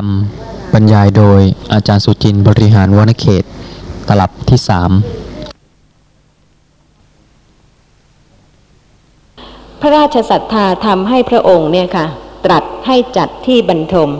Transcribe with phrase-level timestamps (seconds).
[0.00, 0.08] รม
[0.74, 1.40] บรรยายโดย
[1.72, 3.44] อาจารย์สุจินบริหารวนเขต
[4.08, 4.90] ตลับที่สาม
[9.80, 12.06] พระราชศรัทธาทำให้พระองค์เนี่ยค่ะ
[12.44, 14.10] ตรัสให้จัดที่บรรทม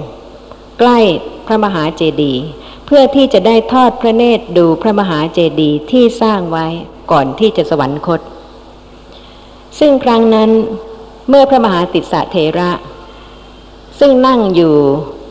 [0.79, 0.99] ใกล้
[1.47, 2.43] พระมหาเจดีย์
[2.87, 6.67] เพื่อที่จะได้ทอดพระเนตรดูพระมหาเจดีย์ที่สร้างไว้
[7.11, 8.21] ก่อนที่จะสวรรคต
[9.79, 10.51] ซึ่งครั้งนั้น
[11.29, 12.71] เมื่อพระมหาติสสะเทระ
[13.99, 14.77] ซึ่งนั่งอยู่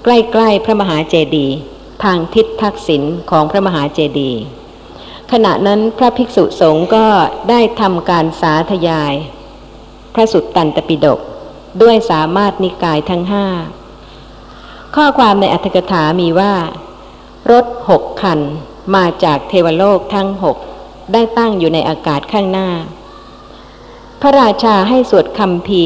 [0.04, 1.56] ใกล้ๆพระมหาเจดีย์
[2.04, 4.42] ทางทิศทักษิณของพระมหาเจดีย์
[5.32, 7.06] ขณะนั้นพระภิกษุสงฆ์ก็
[7.50, 9.14] ได้ทำการสาธยาย
[10.14, 11.20] พระสุตตันตปิฎก
[11.82, 13.46] ด้วยสามารถนิกายทั้งห้า
[14.96, 16.54] ข้อความในอัตถกถามีว่า
[17.52, 18.40] รถหกคัน
[18.96, 20.58] มาจากเทวโลกทั้งหก
[21.14, 22.70] ได้ตั้งอยู่ในอากาศข้างหน้า
[24.22, 25.84] พระราชาให้สวดคำพี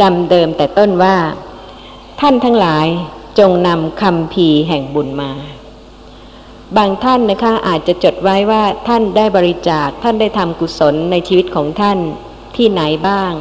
[0.00, 1.16] จำเดิมแต่ต้นว่า
[2.20, 2.86] ท่านทั้งหลาย
[3.38, 5.30] จงนำคำพีแห่งบุญมา
[6.76, 11.98] บางท่านนะคะอาจจะจดไว้ว่าท่านได้บริจาคท่านได้ทำกุศลในชีวิตของท่าน
[12.56, 13.32] ที่ไหนบ้าง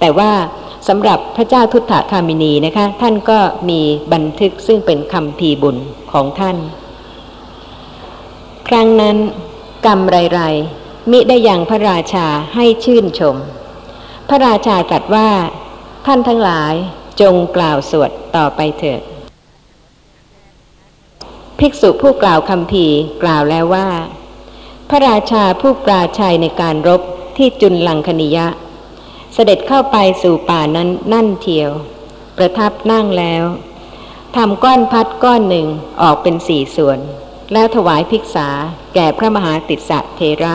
[0.00, 0.32] แต่ว่า
[0.88, 3.80] สำหรับพระเจ้าทุตตะคามินีนะคะ ท่านก็มี
[4.12, 5.76] บันทึกซึ่งเป็นคำพีบุญ
[6.12, 6.56] ของท่าน
[8.68, 9.16] ครั้งนั้น
[9.86, 13.36] กรรมไรๆมิได้ยังพระราชาให้ชื่นชม
[14.28, 15.28] พระราชาตรัสว่า
[16.06, 16.74] ท่านทั้งหลาย
[17.20, 19.02] จงกล่าวสวดต่อไปเถิด
[21.58, 22.86] ภิกษุผู้กล่าวคำพี
[23.22, 23.88] กล่าวแล้วว่า
[24.88, 27.02] พระราชาผู้ปราชัยในการรบ
[27.36, 28.46] ที่จุนลังคณิยะ
[29.34, 31.70] เสด็จเข้าไปสู่ป่านั้นนั่นเทียว
[32.36, 33.44] ประทับนั่งแล้ว
[34.36, 35.66] ทำก้อนพัดก้อนหนึ่ง
[36.02, 36.98] ออกเป็นสี่ส่วน
[37.52, 38.48] แล้วถวายภิกษา
[38.94, 40.54] แก่พระมหาติสสะเทระ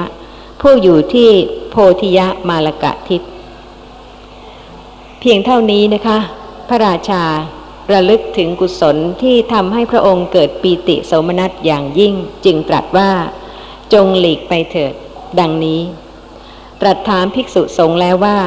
[0.62, 1.30] ผู้อยู่ที่
[1.70, 3.22] โพธิยะมาลกะทิพ
[5.20, 6.18] เพียงเท่านี้นะคะ
[6.70, 7.24] พระราชา
[7.92, 12.14] ระลึกถึงกุศลที่ทำให้พระองค์เกิดปีติโสมนัสอย่างยิ่ง
[12.46, 13.12] จึงตรัสว่า
[13.94, 14.94] จงหลีกไปเถิด
[15.40, 15.82] ดังนี้
[16.82, 18.40] ตรัสถามภิกษุสงฆ์แล้วว่า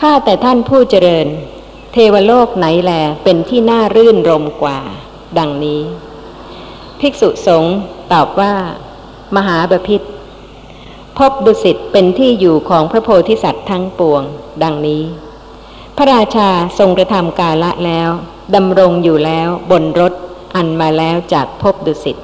[0.00, 1.26] ข้าแต่ท่านผู้เจริญ
[1.92, 2.92] เทวโลกไหนแล
[3.24, 4.78] เป็นที่น่ารื่นรมกว่า
[5.38, 5.82] ดังนี้
[7.00, 7.76] ภิกษุสงฆ์
[8.12, 8.54] ตอบว่า
[9.36, 10.02] มหาบพิษ
[11.18, 14.22] พบดุสิตเป็นที่อยู่ของพระโพธิสัตว์ทั้งปวง
[14.62, 15.02] ดังนี้
[15.96, 18.10] พระราชาทรงกระทำกาละแล้ว
[18.54, 20.12] ดำรงอยู่แล้วบนรถ
[20.56, 22.16] อันมาแล้วจากภพดุสิต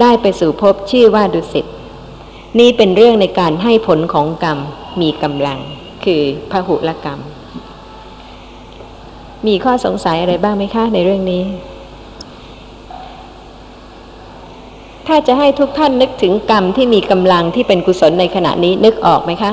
[0.00, 1.66] ได้ไปสู่ภพชื่อว่าดุสิต
[2.58, 4.58] นี่เป็นเรื่องในการให้ผลของกรรม
[5.00, 5.58] มีกำลัง
[6.04, 7.20] คือพหุลกรรม
[9.46, 11.42] มีข้อสงสัยอะไรบ้างไหมคะในเรื่องนี้
[15.06, 19.52] ถ้าจะให้ทุกท่านนึกถึงกรรมที่มีกำลังที่เป็นกุศลในขณะนี้นึกออกไหมคะ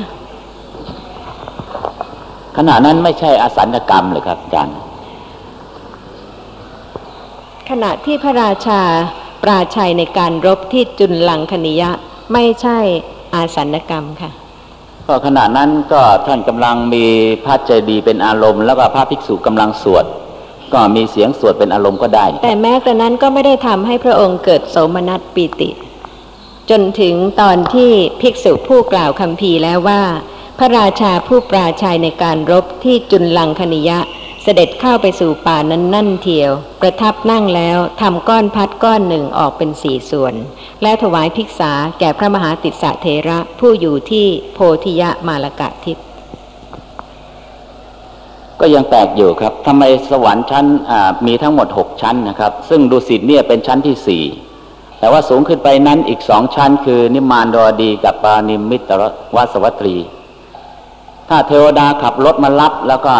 [2.58, 4.78] ขณะนั้นไม่ใช่อสัญกรรมเลยครับอาจารย์
[7.70, 8.82] ขณะที่พระราชา
[9.44, 11.90] ปราชัยในการรบที่จุลลังคณิยะ
[12.34, 12.78] ไม่ใช่
[13.36, 14.32] อาสันกรรมค่ะ
[15.08, 17.06] ก็ขณะนั้นก็ท่านกำลังมี
[17.46, 20.06] พระเจดีย์เป็นอารมณ์ แล้วก็พระภิกษุกำลังสวด
[20.74, 25.70] ก็มีเสียงสวดเป็นอารมณ์ก็ได้ แต่แม้กระนั้นก็ไม่ได้ทำให้พระองค์เกิดโสมนัสปีติ
[26.70, 30.02] จนถึงตอนที่ภิกษุผู้กล่าวคำพีแล้วว่า
[30.58, 34.00] พระราชาผู้ปราชัยในการรบที่จุลลังคณิยะ
[34.44, 40.34] เสด็จเข้าไปสู่ป่านั้นนั่นเทียว ประทับนั่งแล้วทำก้อนพัดก้อนหนึ่งออกเป็นสี่ส่วน
[40.82, 46.06] แล้วถวายภิกษาแก่พระมหาติสสะเทระผู้อยู่ที่โพธิยะมาลกะทิพย์
[48.60, 50.66] ก็ยังแปลกอยู่ครับทำไมสวรรค์ชั้น
[51.28, 54.24] มีทั้งหมดหกชั้นนะครับ ซึ่งดุสิตเนี่ยเป็นชั้นที่สี่
[55.00, 59.04] แต่ว่าสูงขึ้นไปนั้นอีกสองชั้น คือนิมมานดอดีกับปานิมิตร
[59.36, 59.96] วสวัตรี
[61.36, 63.16] ถ้าเทวดาขับรถมารับแล้วก็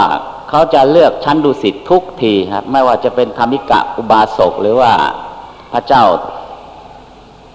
[0.50, 4.92] เขาจะเลือกชั้นดุสิตทุกทีครับไม่ว่าจะเป็นธรรมิกะอุบาสกหรือว่า
[5.74, 6.04] พระเจ้า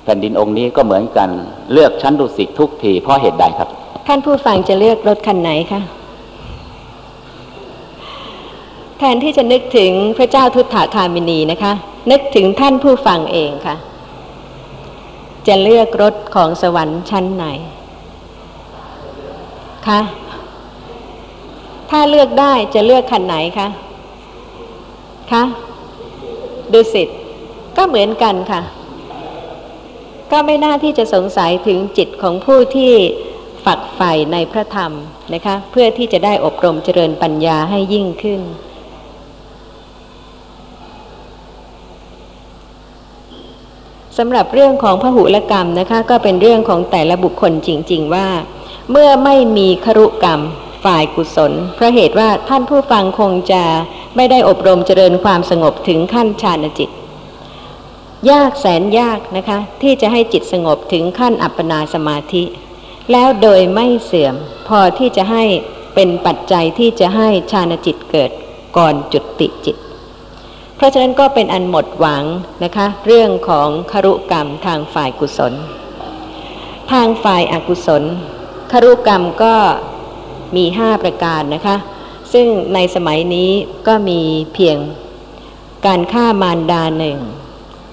[0.05, 1.29] แผ่นดินองค์นี้ก็เหมือนกัน
[1.73, 3.69] เลือกชั้นดุสิตทุกทีเพราะเหตุใดครับ
[4.09, 5.81] ท่านผู้ฟังจะเลือกรถคันไหนคะ
[8.99, 11.73] แทนที่จะนึกถึงพระเจ้าทุตถาคามินีนะคะ
[12.11, 13.77] นึกถึงท่านผู้ฟังเองค่ะ
[15.49, 17.47] จะเลือกรถของสวรรค์ชั้นไหน
[19.89, 20.01] คะ
[21.91, 23.69] ถ้าเลือกได้จะเลือกคันไหนคะ
[25.33, 25.43] คะ
[26.73, 27.03] ดูสิ
[27.77, 28.63] ก็เหมือนกันค่ะ
[30.33, 32.93] ก็ไม่น่าที่จะสงสัยถึงจิตของผู้ที่
[33.65, 34.93] ฝักใฝ่ในพระธรรม
[35.35, 38.41] นะคะ เพื่อที่จะได้อบรมเจริญปัญญาให้ยิ่งขึ้น
[44.19, 48.29] สำหรับเรื่องของพหุลกรรมนะคะ ก็เป็นเรื่องของแต่ละบุคคลจริง ๆ ว่า
[48.91, 50.41] เมื่อไม่มีครุกรรม
[50.85, 53.63] ฝ่ายกุศล เพราะเหตุว่าท่านผู้ฟังคงจะ
[54.17, 56.91] ไม่ได้อบรมเจริญความสงบถึงขั้นฌานจิต
[58.31, 62.45] ยากแสนยากนะคะ ที่จะให้จิตสงบถึงขั้นอัปปนาสมาธิ
[63.13, 64.35] แล้วโดยไม่เสื่อม
[64.69, 65.45] พอที่จะให้
[65.95, 68.31] เป็นปัจจัยที่จะให้ฌานจิตเกิด
[68.77, 69.77] ก่อนจุดติจิต
[70.77, 72.25] เพราะฉะนั้นก็เป็นอันหมดหวัง
[72.65, 75.53] นะคะ เรื่องของครุกรรมทางฝ่ายกุศล
[76.93, 78.03] ทางฝ่ายอากุศล
[78.73, 79.55] ครุกรรมก็
[80.57, 81.77] มีห้าประการนะคะ
[82.33, 83.51] ซึ่งในสมัยนี้
[83.87, 84.21] ก็มี
[84.55, 84.79] เพียง
[85.87, 87.19] การฆ่ามารดาหนึ่ง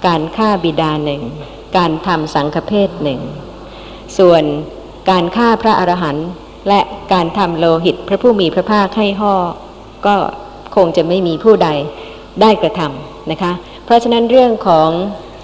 [0.06, 1.22] การฆ่าบิดาหนึ่ง
[1.76, 3.20] การทำสังฆเพศหนึ่ง
[4.18, 4.42] ส่วน
[5.10, 6.28] การฆ่าพระอรหันต์
[6.68, 6.80] และ
[7.12, 9.34] การทำโลหิตพระผู้มีพระภาคให้ห่อ
[10.06, 10.14] ก็
[10.76, 11.68] คงจะไม่มีผู้ใด
[12.40, 13.52] ได้กระทำนะคะ
[13.84, 14.88] เพราะฉะนั้นเรื่องของ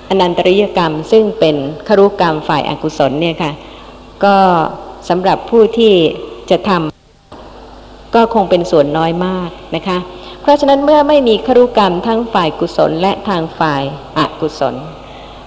[0.09, 1.57] อนันตริยกรรมซึ่งเป็น
[1.89, 3.53] ครุกรรมฝ่ายอากุศลเนี่ยค่ะ
[4.25, 4.37] ก็
[5.09, 5.95] สำหรับผู้ที่
[6.51, 7.02] จะทำ
[8.15, 9.99] ก็คงเป็นส่วนน้อยมากนะคะ
[10.41, 13.83] เพราะฉะนั้นเมื่อไม่มีครุกรรมทั้งฝ่ายกุศลและทางฝ่าย
[14.19, 14.75] อกุศล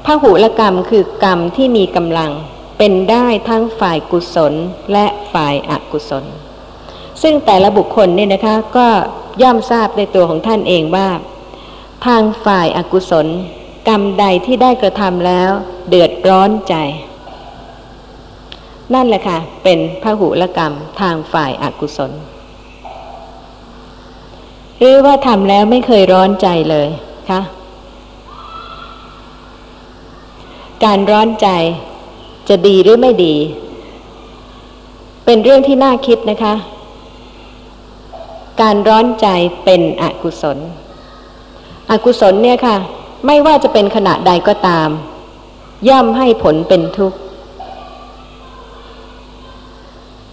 [0.05, 2.31] พหุลกรรมคือกรรมที่มีกำลัง
[2.77, 4.53] เป็นได้ทั้งฝ่ายกุศล
[4.93, 6.25] และฝ่ายอกุศล
[7.21, 8.87] ซึ่งแต่ละบุคคลเนี่ยนะคะก็
[9.41, 11.09] ย่อมทราบในตัวของท่านเองว่า
[12.05, 13.27] ทางฝ่ายอากุศล
[13.87, 15.49] กรรมใดที่ได้กระทำแล้ว
[15.89, 16.75] เดือดร้อนใจ
[18.93, 22.11] นั่นแหละค่ะ เป็นพหุลกรรมทางฝ่ายอากุศล
[24.79, 26.87] หรือว่าทำแล้วไม่เคยร้อนใจเลย
[27.29, 27.41] คะ
[30.85, 31.47] การร้อนใจ
[32.49, 33.35] จะดีหรือไม่ดี
[35.25, 36.53] เป็นเรื่องที่น่าคิดนะคะ
[38.61, 39.27] การร้อนใจ
[39.63, 40.57] เป็นอกุศล
[41.91, 42.77] อกุศลเนี่ยค่ะ
[43.25, 44.89] ไม่ว่าจะเป็นขณะใดก็ตาม
[45.89, 47.17] ย่อมให้ผลเป็นทุกข์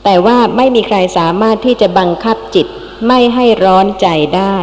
[0.04, 2.66] แต่ว่าไม่มีใครสามารถที่จะบังคับจิต
[3.06, 4.56] ไม่ให้ร้อนใจได้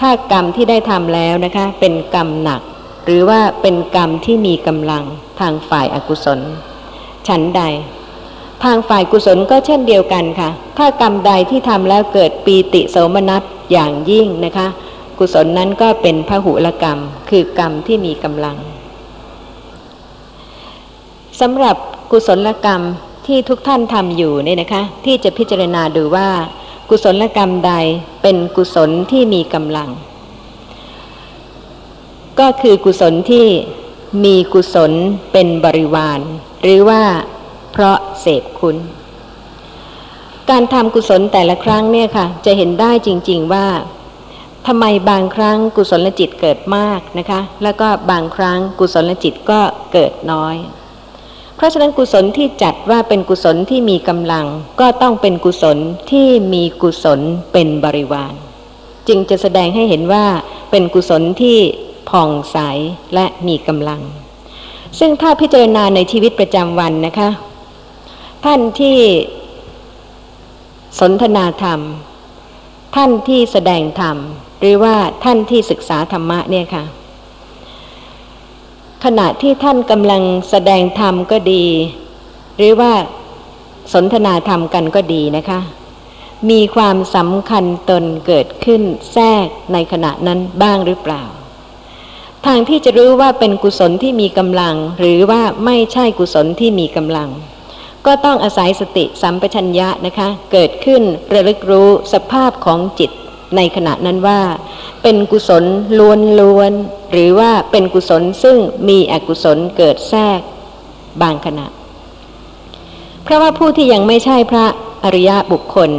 [0.00, 2.62] ถ้ากรรมที่ได้ทำแล้วนะคะ เป็นกรรมหนัก
[3.04, 5.04] หรือว่าเป็นกรรมที่มีกำลัง
[5.40, 6.40] ทางฝ่ายอากุศล
[7.28, 7.62] ฉันใด
[8.64, 13.42] ทางฝ่ายกุศลก็เช่นเดียวกันค่ะ ถ้ากรรมใดที่ทำแล้วเกิดปีติโสมนัส
[13.72, 14.66] อย่างยิ่งนะคะ
[15.18, 16.98] กุศลนั้นก็เป็นพหุลกรรม
[17.30, 18.56] คือกรรมที่มีกำลัง
[21.40, 21.76] สำหรับ
[22.10, 22.82] กุศลกรรม
[23.26, 26.28] ที่ทุกท่านทำอยู่เนี่ยนะคะ ที่จะพิจารณาดูว่า
[26.90, 27.72] กุศลกรรมใด
[28.22, 29.90] เป็นกุศลที่มีกำลัง
[32.40, 33.46] ก็คือกุศลที่
[34.24, 34.92] มีกุศล
[35.32, 36.20] เป็นบริวาร
[36.62, 37.02] หรือว่า
[37.72, 38.76] เพราะเสพคุณ
[40.50, 43.66] การทำกุศลแต่ละครั้งเนี่ยค่ะ จะเห็นได้จริง ๆว่า
[44.66, 49.60] ทำไมบางครั้งกุศลจิตเกิดมากนะคะ แล้วก็บางครั้งกุศลจิตก็
[49.92, 50.56] เกิดน้อย
[51.56, 54.46] เพราะฉะนั้นกุศลที่จัดว่าเป็นกุศลที่มีกำลัง
[54.80, 55.78] ก็ต้องเป็นกุศล
[56.10, 57.20] ที่มีกุศล
[57.52, 58.32] เป็นบริวาร
[59.08, 60.24] จึงจะแสดงให้เห็นว่า
[60.70, 61.58] เป็นกุศลที่
[62.10, 62.56] ผ่องใส
[63.14, 64.00] และมีกำลัง
[64.98, 67.30] ซึ่งถ้าพิจารณาในชีวิตประจำวันนะคะ
[68.44, 68.98] ท่านที่
[71.00, 71.80] สนทนาธรรม
[72.96, 74.16] ท่านที่แสดงธรรม
[74.60, 76.84] หรือว่าท่านที่ศึกษาธรรมะเนี่ยค่ะ
[79.04, 81.64] ขณะที่ท่านกำลังแสดงธรรมก็ดี
[82.56, 82.92] หรือว่า
[83.92, 85.60] สนทนาธรรมกันก็ดีนะคะ
[86.50, 91.22] มีความสำคัญตนเกิดขึ้นแทรกในขณะนั้นบ้างหรือเปล่า
[92.46, 97.28] ทางที่จะรู้ว่าเป็นกุศลที่มีกำลัง หรือว่าไม่ใช่กุศลที่มีกำลัง
[98.06, 103.10] ก็ต้องอาศัยสติสัมปชัญญะนะคะ เกิดขึ้นระลึกรู้สภาพของจิต
[103.56, 104.40] ในขณะนั้นว่า
[105.02, 105.64] เป็นกุศล
[105.98, 106.72] ล้วนล้วน
[107.12, 108.56] หรือว่าเป็นกุศลซึ่ง
[108.88, 110.40] มีอกุศลเกิดแทรก
[111.22, 111.66] บางขณะ
[113.22, 114.66] เพราะว่าผู้ที่ยังไม่ใช่พระ
[115.04, 115.90] อริยบุคคล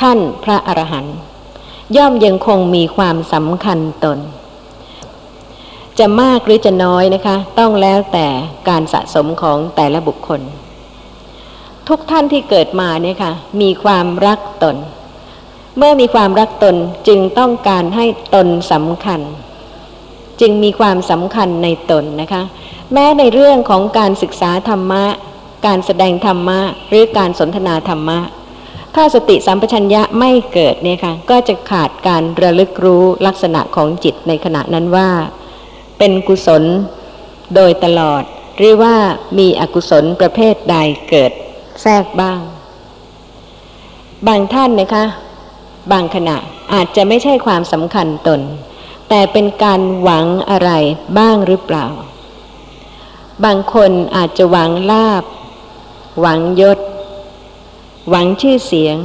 [0.00, 1.16] ขั้นพระอรหันต์
[1.96, 4.18] ย่อมยังคงมีความสำคัญตน
[5.98, 8.26] จะมากหรือจะน้อยนะคะ ต้องแล้วแต่
[8.68, 10.40] การสะสมของแต่ละบุคคล
[11.88, 14.76] ทุกท่านที่เกิดมาเนี่ยค่ะ มีความรักตน
[15.78, 16.76] เมื่อมีความรักตน
[17.08, 19.20] จึงต้องการให้ตนสำคัญ
[20.40, 22.42] จึงมีความสำคัญในตนนะคะ
[22.92, 25.04] แม้ในเรื่องของการศึกษาธรรมะ
[25.66, 28.18] การแสดงธรรมะ หรือการสนทนาธรรมะ
[28.94, 35.10] ถ้าสติสัมปชัญญะไม่เกิดเนี่ยค่ะก็จะขาดการระลึกรู้ลักษณะของจิตในขณะนั้นว่า
[35.98, 36.62] เป็นกุศล
[37.54, 38.22] โดยตลอด
[38.58, 38.94] หรือว่า
[39.38, 40.76] มีอกุศลประเภทใด
[41.10, 41.32] เกิด
[41.82, 42.40] แทรกบ้าง
[44.26, 45.04] บางท่านนะคะ
[45.92, 46.36] บางขณะ
[46.74, 48.40] อาจจะไม่ใช่ความสำคัญตน
[49.08, 50.70] แต่เป็นการหวังอะไร
[51.18, 51.86] บ้างหรือเปล่า
[53.44, 55.24] บางคนอาจจะหวังลาบ
[56.20, 56.78] หวังยศ
[58.10, 58.96] หวังชื่อเสียง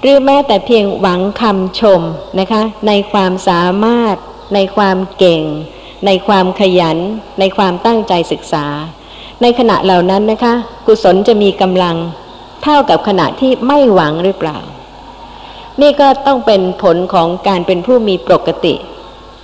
[0.00, 2.00] หรือแม้แต่เพียงหวังคำชม
[2.38, 4.16] นะคะ ในความสามารถ
[4.54, 5.42] ในความเก่ง
[6.06, 6.98] ในความขยัน
[7.40, 8.66] ในความตั้งใจศึกษา
[9.42, 10.54] ในขณะเหล่านั้นนะคะ
[10.86, 11.96] กุศลจะมีกำลัง
[12.62, 14.58] เท่ากับขณะที่ไม่หวังหรือเปล่า
[15.82, 18.74] นี่ก็ต้องเป็นผลของการเป็นผู้มีปกติ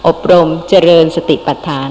[0.07, 1.91] อบรมเจริญสติปัฏฐาน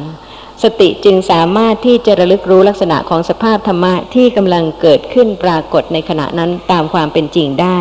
[0.63, 7.79] สติจึงสามารถที่จะระลึกรู้ลักษณะของสภาพธรรมะที่กำลังเกิดขึ้นปรากฏในขณะนั้นตามความเป็นจริงได้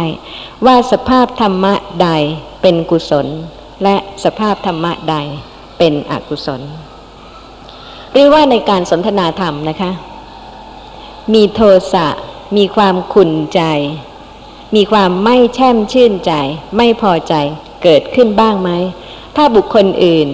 [0.66, 2.08] ว่าสภาพธรรมะใด
[2.62, 3.26] เป็นกุศล
[3.82, 5.16] และสภาพธรรมะใด
[5.78, 6.60] เป็นอกุศล
[8.12, 9.90] หรือว่าในการสนทนาธรรมนะคะ
[11.34, 11.60] มีโท
[11.92, 12.06] สะ
[12.56, 13.60] มีความขุ่นใจ
[14.74, 16.32] มีความไม่แช่มชื่นใจ
[16.76, 17.34] ไม่พอใจ
[17.82, 18.70] เกิดขึ้นบ้างไหม
[19.36, 20.28] ถ้าบุคคลอื่น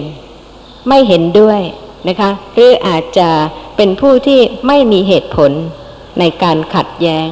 [0.87, 1.61] ไม่เห็นด้วย
[2.07, 3.29] นะคะ หรืออาจจะ
[3.77, 5.51] เป็นผู้ที่ไม่มีเหตุผล
[6.19, 7.27] ในการขัดแย้ง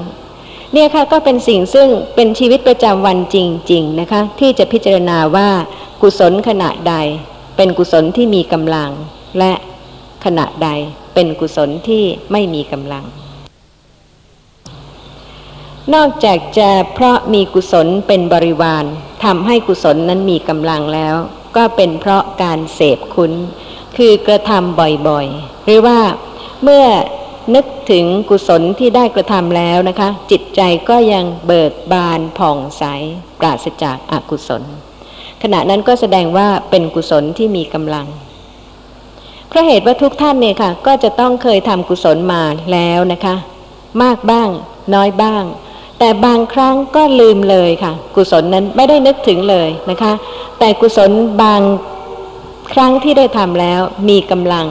[0.74, 3.38] เนี่ยค่ะก็เป็นสิ่งซึ่งเป็นชีวิตประจำวันจ
[3.72, 5.50] ริง ๆ นะคะ ที่จะพิจารณาว่า
[6.02, 6.96] กุศลขณะใด
[7.58, 8.92] เป็นกุศลที่มีกำลัง
[9.40, 9.54] และ
[10.26, 10.70] ขณะใด
[11.14, 13.06] เป็นกุศลที่ไม่มีกำลัง
[15.94, 18.86] นอกจากจะเพราะมีกุศลเป็นบริวาร
[19.24, 21.16] ทำให้กุศลนั้นมีกำลังแล้ว
[21.56, 23.32] ก็เป็นเพราะการเสพคุ้น
[23.98, 26.00] คือกระทำบ่อยๆ หรือว่า
[26.64, 26.86] เมื่อ
[27.56, 32.84] นึกถึงกุศลที่ได้กระทำแล้วนะคะ จิตใจก็ยังเบิกบานผ่องใส
[33.40, 34.64] ปราศจากอากุศล
[35.42, 38.08] ขณะนั้นก็แสดงว่าเป็นกุศลที่มีกำลัง
[39.48, 42.42] เพราะเหตุว่าทุกท่านเนี่ยค่ะ ก็จะต้องเคยทำกุศลมา
[42.74, 43.36] แล้วนะคะ
[44.04, 44.50] มากบ้าง
[44.96, 45.44] น้อยบ้าง
[46.06, 50.14] แต่บางครั้งก็ลืมเลยค่ะ กุศลนั้นไม่ได้นึกถึงเลยนะคะ
[50.60, 51.12] แต่กุศล
[51.44, 51.62] บาง
[52.74, 54.68] ครั้งที่ได้ทำแล้วมีกำลัง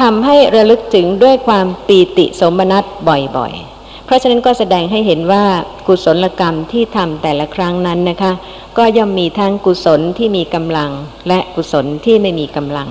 [0.00, 5.44] ทำให้ระลึกถึงด้วยความปีติสมนัตบ่อยๆ เพราะฉะนั้นก็แสดงให้เห็นว่า
[5.86, 8.32] กุศลกรรมที่ทำแต่ละครั้งนั้นนะคะ
[8.78, 10.90] ก็ย่อมมีทั้งกุศลที่มีกำลัง
[11.28, 12.88] และกุศลที่ไม่มีกำลัง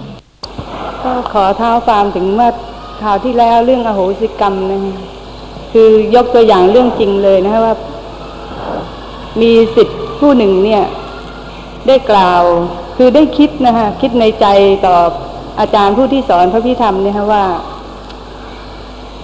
[1.04, 2.52] ก็ขอเท้าความถึงเมื่อ
[3.02, 5.19] คราวที่แล้วเรื่องอโหสิกรรมนะคื
[5.72, 7.76] คือยกตัวอย่างเรื่องจริงเลยนะว่า
[9.42, 10.84] มีสิทธิ์ผู้หนึ่งเนี่ย
[11.88, 12.42] ได้กล่าว
[12.98, 14.46] คือได้คิดนะคะคิดในใจ
[14.86, 14.96] ต่อ
[15.60, 17.46] อาจารย์ผู้ที่สอนพระพิธรรมเนี่ยว่า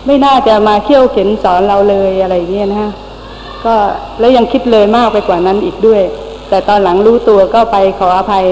[0.05, 2.91] ไม่น่าจะมาเขี่ยวเข็นสอนเราเลยอะไรเงี้ยนะฮะ
[3.65, 3.75] ก็
[4.19, 6.01] แล้วยังคิดเลยมากไปกว่านั้นอีกด้วย
[6.49, 8.45] แต่ตอนหลังรู้ตัวก็ไปขออภัย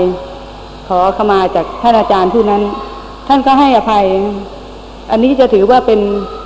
[0.87, 2.61] ขอขมาจากท่านอาจารย์ผู้นั้น
[3.27, 4.05] ท่านก็ให้อภัย
[5.11, 5.99] อันนี้จะถือว่าเป็น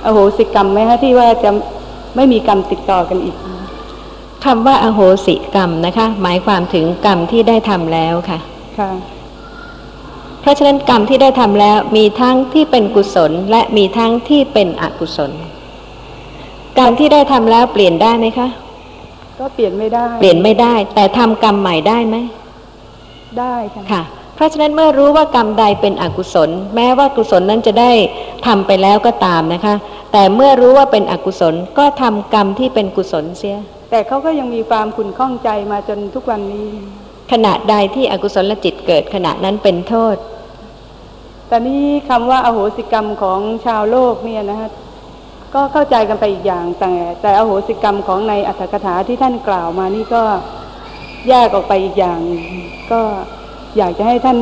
[0.06, 1.50] อโหสิกรรมไหมฮะที่ว่าจะ
[2.16, 3.36] ไม่มีกรรมติดต่อกันอีก
[4.44, 8.38] คำว่าอโหสิกรรมนะคะ หมายความถึงกรรมที่ได้ทำแล้วค่ะ
[8.78, 8.90] ค่ะ
[10.40, 15.30] เพราะฉะนั้นกรรมที่ได้ทำแล้วมีทั้งที่เป็นกุศล และมีทั้งที่เป็นอกุศล
[16.78, 18.48] กรรมที่ได้ทำแล้วเปลี่ยนได้ไหมคะ
[19.40, 22.16] ก็เปลี่ยนไม่ได้ เปลี่ยนไม่ได้ แต่ทำกรรมใหม่ได้ไหม
[23.38, 24.02] ได้ค่ะค่ะ
[24.38, 27.92] เพราะฉะนั้นเมื่อรู้ว่ากรรมใดเป็นอกุศล แม้ว่ากุศลนั้นจะได้
[28.46, 29.74] ทำไปแล้วก็ตามนะคะ
[30.12, 33.58] แต่เมื่อรู้ว่าเป็นอกุศลก็ทำกรรมที่เป็นกุศลเสีย
[33.90, 36.68] แต่เขาก็ยังมีความขุ่นข้องใจมาจนทุกวันนี้
[37.32, 40.16] ขณะใดที่อกุศลจิตเกิดขณะนั้นเป็นโทษ
[41.48, 44.70] แต่นี้คำว่าอโหสิกรรมของชาวโลกเนี่ยนะฮะ
[45.54, 46.92] ก็เข้าใจกันไปอีกอย่างแต่
[47.22, 50.22] แต่อโหสิกรรมของในอัตถกถาที่ท่านกล่าวมานี่ก็
[51.28, 52.18] แยกออกไปอีกอย่าง
[52.92, 53.00] ก็
[53.76, 54.38] อยากจะให้ท่าน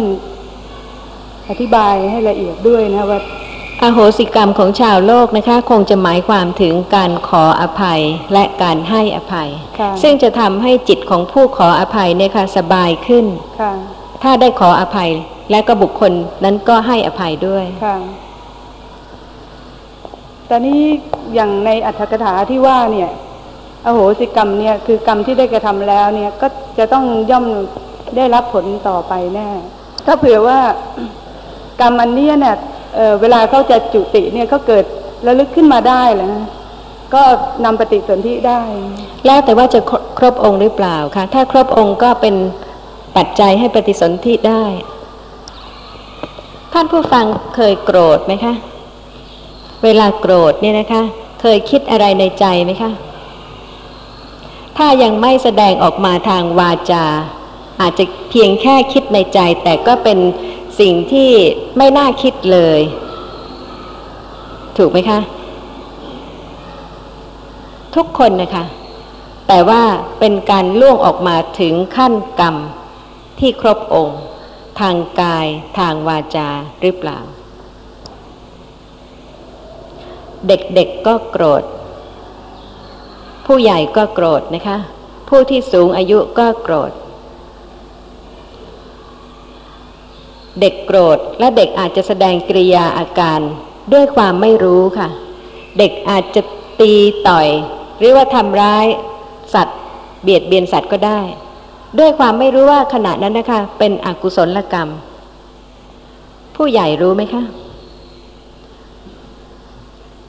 [1.48, 3.20] อธิบายให้ละเอียดด้วยนะว่า
[3.82, 8.00] อโหสิกรรมของชาวโลกนะคะ คงจะหมายความถึงการขออภัย
[8.32, 9.48] และการให้อภัย
[10.02, 13.26] ซึ่งจะทำให้จิตของผู้ขออภัยเนี่ยค่ะสบายขึ้น
[14.22, 15.10] ถ้าได้ขออภัย
[15.50, 16.12] และก็บุคคล
[16.44, 17.96] นั้นก็ให้อภัยด้วยค่ะ
[20.50, 20.80] ตอนนี้
[21.34, 23.10] อย่างในอัตถกถาที่ว่าเนี่ย
[23.86, 26.46] อโหสิกรรมเนี่ยคือกรรมที่ได้กระทำแล้วเนี่ยก็
[26.78, 27.46] จะต้องย่อม
[28.16, 29.50] ได้รับผลต่อไปแน่
[30.06, 30.58] ถ้าเผื่อว่า
[31.80, 32.56] กรรมอันนี้เนี่ย
[32.94, 34.84] เเวลาเขาจะจุติเนี่ยเขาเกิด
[35.26, 36.36] ระลึกขึ้นมาได้แล้ว
[37.14, 37.22] ก็
[37.64, 38.62] นำปฏิสนธิได้
[39.26, 39.80] แล้วแต่ว่าจะ
[40.18, 42.34] ครบองค์หรือเปล่าคะถ้าครบองค์ก็เป็น
[43.16, 44.64] ปัจจัยให้ปฏิสนธิได้
[46.72, 47.24] ท่านผู้ฟัง
[47.56, 48.54] เคยโกรธไหมคะ
[49.84, 51.02] เวลาโกรธเนี่ยนะคะ
[51.40, 52.90] เคยคิดอะไรในใจไหมคะ
[54.78, 57.04] ถ้ายังไม่แสดงออกมาทางวาจา
[57.80, 60.18] อาจจะเพียงแค่คิดในใจ แต่ก็เป็น
[60.80, 61.30] สิ่งที่
[61.76, 62.80] ไม่น่าคิดเลย
[64.76, 65.20] ถูกไหมคะ
[67.94, 68.64] ทุกคนนะคะ
[69.48, 69.82] แต่ว่า
[70.18, 72.56] เป็นการล่วงออกมาถึงขั้นกรรม
[73.38, 74.20] ที่ครบองค์
[74.80, 75.46] ทางกาย
[75.78, 76.48] ทางวาจา
[76.80, 77.18] หรือเปล่า
[80.48, 81.62] เด็กๆกก็โกรธ
[83.46, 84.78] ผู้ใหญ่ก็โกรธนะคะ
[85.28, 86.92] ผู้ที่สูงอายุก็โกรธ
[90.60, 93.40] เด็กโกรธและเด็กอาจจะแสดงกริยาอาการ
[93.92, 95.08] ด้วยความไม่รู้ค่ะ
[95.78, 96.42] เด็กอาจจะ
[96.80, 96.92] ตี
[97.28, 97.48] ต่อย
[97.98, 98.86] หรือว่าทำร้าย
[99.54, 99.78] สัตว์
[100.22, 101.20] เบียดเบียนสัตว์ก็ได้
[101.98, 104.88] ด้วยความไม่รู้ว่าขณะนั้นนะคะ เป็นอกุศลกรรม
[106.56, 107.42] ผู้ใหญ่รู้ไหมคะ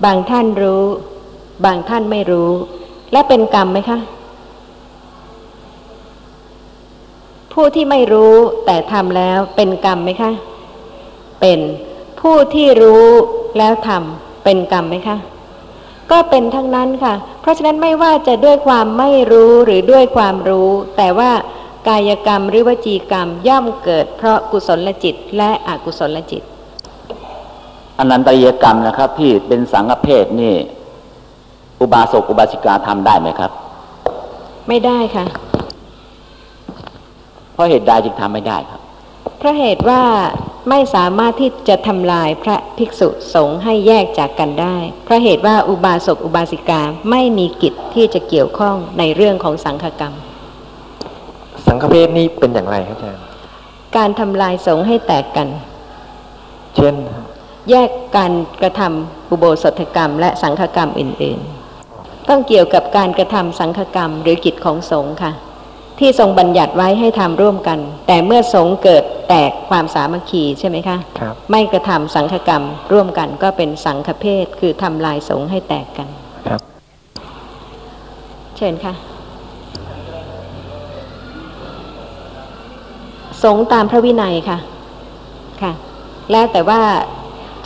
[0.06, 0.84] บางท่านรู้
[1.66, 2.50] บางท่านไม่รู้
[3.12, 4.00] และเป็นกรรมไหมคะ
[7.62, 8.34] ผู้ที่ไม่รู้
[8.66, 10.32] แต่ทำแล้วเป็นกรรมไหมคะ
[11.42, 11.60] เป็น
[12.22, 13.06] ผู้ที่รู้
[13.58, 15.18] แล้วทำเป็นกรรมไหมคะ
[16.12, 21.32] ก็เป็นทั้งนั้นค่ะ เพราะฉะนั้นไม่ว่าจะด้วยความไม่รู้หรือด้วยความรู้ แต่ว่า
[21.88, 26.44] กายกรรมหรือวจีกรรมย่อมเกิด เพราะกุศลจิตและอกุศลจิต
[28.00, 30.56] อนันตริยกรรมนะครับที่เป็นสังฆเพศนี่
[31.82, 33.52] อุบาสกอุบาสิกาทำได้ไหมครับ
[34.68, 35.26] ไม่ได้ค่ะ
[37.58, 38.82] เพราะเหตุใดจึงทำไม่ได้ครับ
[39.38, 40.02] เพราะเหตุว่า
[40.70, 50.14] ไม่สามารถที่จะทำลายพระภิกษุสงฆ์ให้แยกจากกันได้ เพราะเหตุว่าอุบาสกอุบาสิกาไม่มีกิจที่จะเกี่ยวข้องในเรื่องของสังฆกรรม
[51.68, 53.22] สังฆเพศนี่เป็นอย่างไรครับอาจารย์
[53.98, 55.48] การทำลายสงฆ์ให้แตกกัน
[56.76, 56.96] เช่น
[57.70, 61.40] แยกการกระทำอุโบสถกรรม และสังฆกรรมอื่น
[61.84, 65.32] ๆ ต้องเกี่ยวกับการกระทำสังฆกรรมหรือกิจของสงฆ์ค่ะ
[66.00, 76.08] ที่ทรงบัญญัติไว้ให้ทำร่วมกัน แต่เมื่อสงฆ์เกิดแตกความสามัคคีใช่ไหมคะครับไม่กระทำสังฆกรรมร่วมกันก็เป็นสังฆเพศคือทำลายสงฆ์ให้แตกกัน
[76.48, 76.62] ครับ
[78.58, 78.94] เชิญค่ะ
[83.44, 84.58] สงตามพระวินัยค่ะ
[85.62, 85.72] ค่ะ
[86.32, 86.82] แล้วแต่ว่า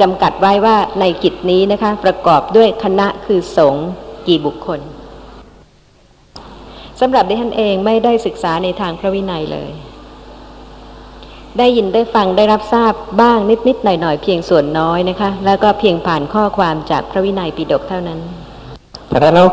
[0.01, 3.87] จำกัดไว้ว่าในกิจนี้นะคะ ประกอบด้วยคณะคือสงฆ์
[4.27, 4.79] กี่บุคคล
[7.01, 9.71] สำหรับดิฉันเองไม่ได้ศึกษาในทางพระวินัยเลย
[11.57, 18.19] ได้ยินได้ฟังได้รับทราบบ้างนิดๆหน่อยๆเพียงส่วนน้อยนะคะ แล้วก็เพียงผ่านข้อความจากพระวินัยปิฎกเท่านั้น
[19.09, 19.47] แต่แล้ว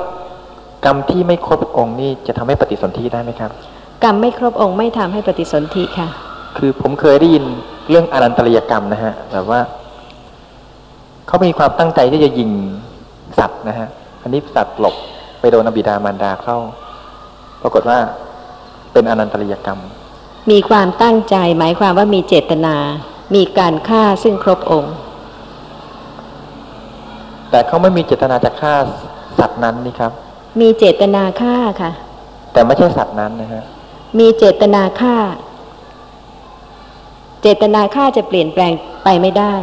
[0.84, 3.50] กรรมที่ไม่ครบองค์นี่จะทำให้ปฏิสนธิได้ไหมครับ
[4.04, 6.08] กรรมไม่ครบองค์ไม่ทำให้ปฏิสนธิค่ะ
[6.58, 7.44] คือผมเคยได้ยิน
[7.90, 9.60] เรื่องอนันตริยกรรมนะฮะแบบว่า
[11.26, 12.50] เขามีความตั้งใจที่จะยิง
[13.38, 13.88] สัตว์นะฮะ
[14.22, 14.94] อันนี้สัตว์หลบ
[15.40, 16.58] ไปโดนอบิดามารดาเข้า
[17.62, 17.98] ปรากฏว่า
[18.92, 19.80] เป็นอนันตริยกรรม
[20.50, 22.76] มีความตั้งใจหมายความว่ามีเจตนา
[23.34, 24.94] มีการฆ่าซึ่งครบองค์
[27.50, 28.74] แต่เขาไม่มีเจตนาจะฆ่า
[29.38, 30.12] สัตว์นั้นนี่ครับ
[30.60, 31.92] มีเจตนาฆ่าค่ะ
[32.52, 33.64] แต่ไม่ใช่สัตว์นั้นนะฮะ
[34.18, 35.16] มีเจตนาฆ่า
[37.42, 38.72] เจตนาฆ่าจะเปลี่ยนแปลง
[39.04, 39.54] ไปไม่ได้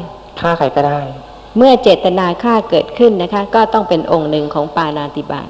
[0.41, 0.99] ฆ่าใครก็ได้
[1.57, 5.49] เมื่อเจตนาฆ่าเกิดขึ้นนะคะ ก็ต้องเป็นองค์หนึ่งของปานาติบาต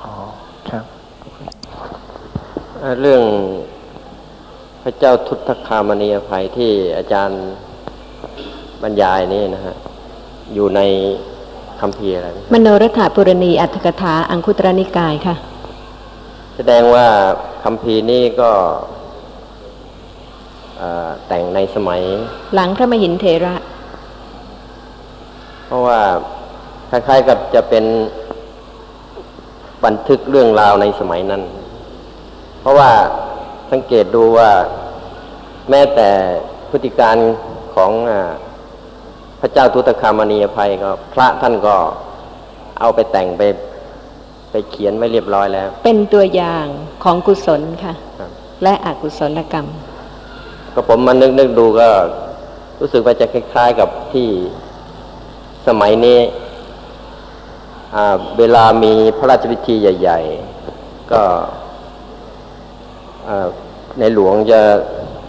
[0.00, 0.12] อ๋อ
[0.70, 0.84] ครับ
[3.00, 3.22] เรื่อง
[4.82, 7.42] พระเจ้าทุตคามณีอภัยที่อาจารย์
[8.82, 9.76] บรรยายนี่นะฮะ
[10.54, 10.80] อยู่ใน
[11.80, 15.34] คำพีอะไรมโนรถาปุรณีอัตถกถาอังคุตรนิกายค่ะ
[16.56, 17.06] แสดงว่า
[17.64, 18.50] คำพีนี้ก็
[21.28, 22.02] แต่งในสมัย
[22.54, 23.54] หลังพระมหินเทระ
[25.66, 26.00] เพราะว่า
[26.90, 27.84] คล้ายๆกับจะเป็น
[29.84, 31.42] บันทึกเรื่องราวในสมัยนั้น
[32.60, 32.90] เพราะว่า
[33.72, 34.50] สังเกตดูว่า
[35.70, 36.08] แม้แต่
[36.70, 37.16] พฤติการ
[37.74, 37.90] ของ
[39.40, 41.76] พระเจ้าทุตคามณีภัยก็พระท่านก็
[42.80, 43.42] เอาไปแต่งไป
[44.50, 46.66] ไปเขียนไม่เรียบร้อยแล้ว เป็นตัวอย่าง
[47.04, 47.94] ของกุศลค่ะ
[48.62, 49.66] และอกุศลกรรม
[50.74, 51.88] ก็ผมมานึกนึกดูก็
[52.80, 54.28] รู้สึกว่าจะคล้ายๆกับที่
[55.66, 56.18] สมัยนี้
[58.38, 60.20] เวลามีพระราชพิธีใหญ่
[60.66, 61.22] ๆ ก็
[63.98, 64.60] ในหลวงจะ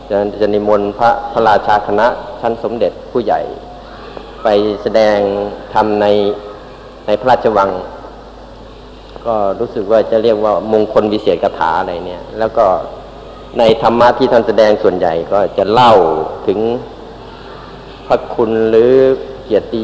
[0.10, 2.08] จะจะนิมนต์พระพระราชาคณะ
[2.42, 3.42] ชั้นสมเด็จผู้ใหญ่
[4.44, 4.48] ไป
[4.84, 5.18] แสดง
[5.74, 6.06] ทำใน
[7.06, 7.70] ในพระราชวัง
[9.26, 12.66] ก็รู้สึกว่าจะเรียกว่ามงคลวิเศษคาถาอะไรเนี่ย แล้วก็
[13.58, 15.94] ในธรรมะที่ท่านแสดงส่วนใหญ่ก็จะเล่า
[16.48, 16.60] ถึง
[18.08, 18.92] พระคุณหรือ
[19.44, 19.82] เกียรติ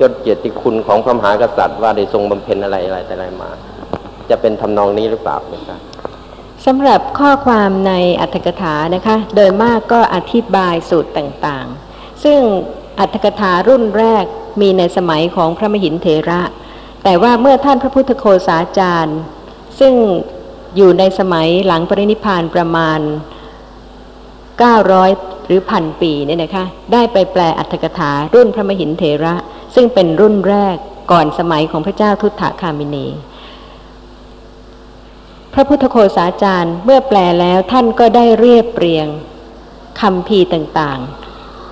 [0.00, 3.50] ยศเกียรติคุณของพระมหากษัตริย์ว่าได้ทรงบำเพ็ญอะไรอะไรแต่อะไรมา
[4.30, 5.80] จะเป็นทำนองนี้หรือเปล่านะครับ
[6.66, 12.40] สำหรับข้อความในอัตถกถานะคะ โดยมากก็อธิบายสูตรต่างๆ ซึ่ง
[13.00, 14.24] อัตถกถารุ่นแรก
[14.60, 16.40] มีในสมัยของพระมหินเถระ
[17.04, 19.18] แต่ว่าเมื่อท่านพระพุทธโคสาจารย์
[19.80, 19.94] ซึ่ง
[20.76, 23.00] อยู่ในสมัยหลังปรินิพานประมาณ
[24.62, 29.34] 900 หรือพันปีเนี่ยนะคะ ได้ไปแปลอัตถกถารุ่นพระมหินเถระ
[29.74, 30.76] ซึ่งเป็นรุ่นแรก
[31.12, 33.06] ก่อนสมัยของพระเจ้าทุตถาคามินี
[35.56, 39.06] พระพุทธโคสาจารย์เมื่อแปลแล้วท่านก็ได้เรียบเรียง
[40.00, 41.00] คำพีต่าง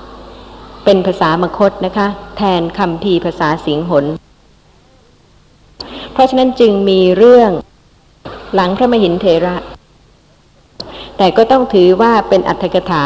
[0.06, 4.04] ๆ เป็นภาษามคตนะคะ แทนคำพีภาษาสิงหน
[6.12, 7.50] เพราะฉะนั้นจึงมีเรื่อง
[8.54, 9.56] หลังพระมหินเทระ
[11.16, 13.04] แต่ก็ต้องถือว่าเป็นอัตถกถา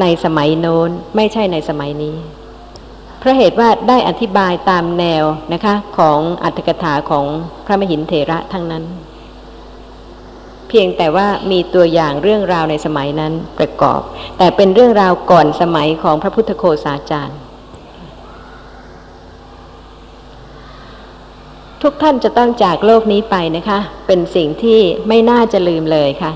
[0.00, 2.16] ในสมัยโน้นไม่ใช่ในสมัยนี้
[3.18, 7.24] เพราะเหตุว่าได้อธิบายตามแนวนะคะของอัตถกถาของ
[7.66, 8.84] พระมหินเถระทั้งนั้น
[10.70, 14.00] เพียงแต่ว่ามีตัวอย่างเรื่องราวในสมัยนั้นประกอบ
[14.38, 17.38] แต่เป็นเรื่องราวก่อนสมัยของพระพุทธโคสาจารย์
[21.82, 26.32] ทุกท่านจะต้องจากโลกนี้ไปนะคะ เป็นสิ่งที่ไม่น่าจะลืมเลยค่ะ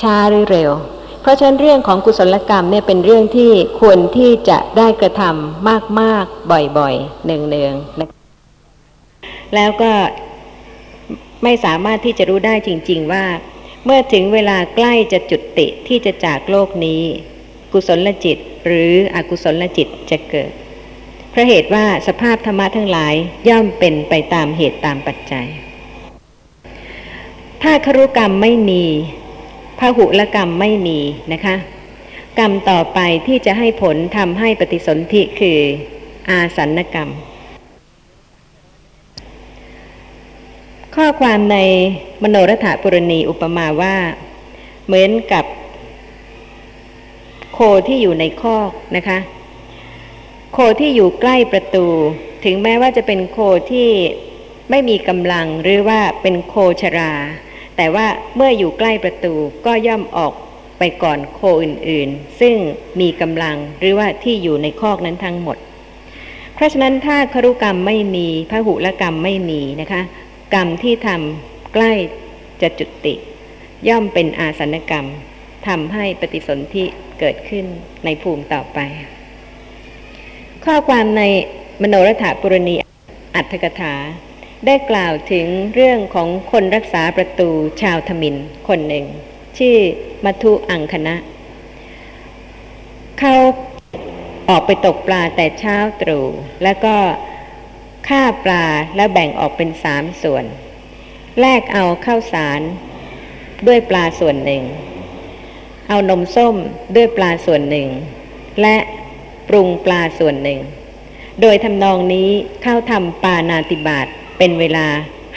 [0.00, 0.70] ช้าหรือเร็ว
[1.22, 5.68] เพราะฉะนั้นเรื่องของกุศลกรรมเนี่ยเป็นเรื่องที่ควรที่จะได้กระทำ
[6.00, 8.08] มากๆ บ่อยๆเนืองๆนะ
[9.54, 9.92] แล้วก็
[11.44, 13.24] ไม่สามารถที่จะรู้ได้จริง ๆ ว่า
[13.84, 17.02] เมื่อถึงเวลาใกล้จะจุดติที่จะจากโลกนี้
[17.72, 20.52] กุศลจิตหรืออกุศลจิตจะเกิด
[21.30, 23.14] เพราะเหตุว่าสภาพธรรมะทั้งหลาย
[23.48, 25.46] ย่อมเป็นไปตามเหตุตามปัจจัย
[27.62, 28.84] ถ้าครุกรรมไม่มี
[29.78, 30.98] พหุลกรรมไม่มี
[31.32, 31.56] นะคะ
[32.38, 35.58] กรรมต่อไปที่จะให้ผลทำให้ปฏิสนธิคือ
[36.30, 37.10] อาสันกรรม
[40.96, 41.58] ข้อความใน
[42.22, 43.96] มโนรถปุรณีอุปมาว่า
[44.86, 45.44] เหมือนกับ
[47.52, 49.18] โคที่อยู่ในคอกนะคะ
[50.52, 51.86] โคที่อยู่ใกล้ประตู
[52.44, 53.38] ถึงแม้ว่าจะเป็นโค
[53.70, 53.90] ที่
[54.70, 57.12] ไม่มีกำลังหรือว่าเป็นโคชรา
[57.76, 59.34] แต่ว่าเมื่ออยู่ใกล้ประตู
[59.66, 60.32] ก็ย่อมออก
[60.78, 62.56] ไปก่อนโคอื่นๆ ซึ่ง
[63.00, 65.56] มีกำลังหรือว่าที่อยู่ในคอกนั้นทั้งหมด
[66.54, 70.02] เพราะฉะนั้นถ้าครุกรรมไม่มีพหุลกรรมไม่มีนะคะ
[70.54, 71.92] กรรมที่ทำใกล้
[72.60, 73.14] จะจุติ
[73.88, 75.06] ย่อมเป็นอาสนกรรม
[75.68, 76.84] ทำให้ปฏิสนธิ
[77.20, 77.66] เกิดขึ้น
[78.04, 78.78] ในภูมิต่อไป
[80.64, 81.22] ข้อความใน
[81.82, 82.74] มโนรถปุรณี
[83.34, 83.94] อัตถกถา
[84.66, 87.48] ได้กล่าวถึงเรื่องของคนรักษาประตู
[87.82, 88.36] ชาวทมิน
[88.68, 89.04] คนหนึ่ง
[89.58, 89.76] ชื่อ
[90.24, 91.14] มัทุอังคณะ
[93.18, 93.34] เขา
[94.48, 96.24] ออกไปตกปลาแต่เช้าตรู่
[96.62, 96.96] แล้วก็
[98.08, 98.64] ฆ่าปลา
[98.96, 100.44] แล้วแบ่งออกเป็นสามส่วน
[101.40, 102.60] แลกเอาข้าวสาร
[103.66, 104.62] ด้วยปลาส่วนหนึ่ง
[105.88, 106.56] เอานมส้ม
[106.96, 107.88] ด้วยปลาส่วนหนึ่ง
[108.62, 108.76] และ
[109.48, 110.60] ปรุงปลาส่วนหนึ่ง
[111.40, 112.28] โดยทำนองนี้
[112.62, 114.06] เข้าทำปานาติบาต
[114.38, 114.86] เป็นเวลา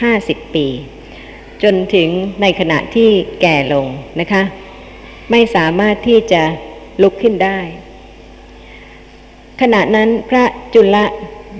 [0.02, 0.66] ห้าสิบปี
[1.62, 2.08] จนถึง
[2.42, 3.86] ในขณะที่แก่ลง
[4.20, 4.42] นะคะ
[5.30, 6.42] ไม่สามารถที่จะ
[7.02, 7.58] ลุกขึ้นได้
[9.60, 10.96] ขณะนั้นพระจุล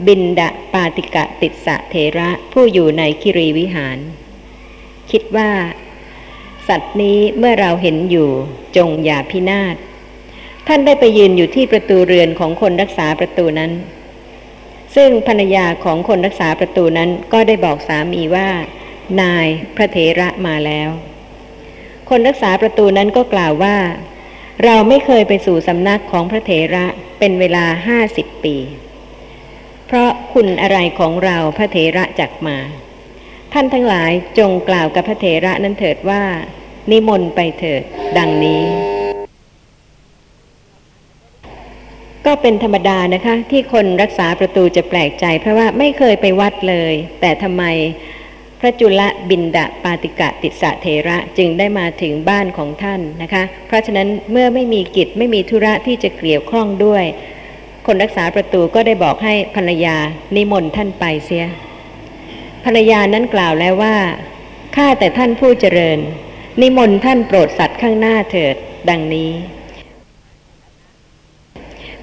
[0.06, 3.98] บินดาปาติกะติสะเทระผู้อยู่ในคิรีวิหาร
[5.10, 5.50] คิดว่า
[6.68, 8.30] สัตว์นี้เมื่อเราเห็นอยู่
[8.76, 9.76] จงอย่าพินาศ
[10.66, 13.72] ท่านได้ไปยืนอยู่ที่ประตูเรือนของคนรักษาประตูนั้น
[14.96, 18.48] ซึ่งภรรยาของคนรักษาประตูนั้นก็ได้บอกสามีว่า
[19.20, 20.90] นายพระเถระมาแล้ว
[22.10, 23.76] คนรักษาประตูนั้นก็กล่าวว่า
[24.64, 26.86] เราไม่เคยไปสู่สำนักของพระเถระ
[27.18, 28.56] เป็นเวลาห้าสิบปี
[29.94, 32.58] เพราะคุณอะไรของเราพระเถระจักมา
[33.52, 36.22] ท่านทั้งหลายจงกล่าวกับพระเถระนั้นเถิดว่า
[36.90, 37.82] นิมนต์ไปเถิด
[38.18, 38.62] ดังนี้
[42.26, 47.64] ก็เป็นธรรมดานะคะ ที่คนรักษาประตูจะแปลกใจ เพราะว่าไม่เคยไปวัดเลย แต่ทำไม
[48.60, 57.06] พระจุลบินดาปาติกะติสะเทระจึงได้มาถึงบ้านของท่านนะคะ เพราะฉะนั้นเมื่อไม่มีกิจไม่มีธุระที่จะเกี่ยวข้องด้วย
[57.86, 59.96] คนรักษาประตูก็ได้บอกให้ภรรยา
[60.36, 61.46] นิมนต์ท่านไปเสีย
[62.64, 63.96] ภรรยานั้นกล่าวแล้วว่า
[64.76, 65.98] ข้าแต่ท่านผู้เจริญ
[66.62, 68.56] นิมนต์ท่านโปรดสัตว์ข้างหน้าเถิด
[68.90, 69.30] ดังนี้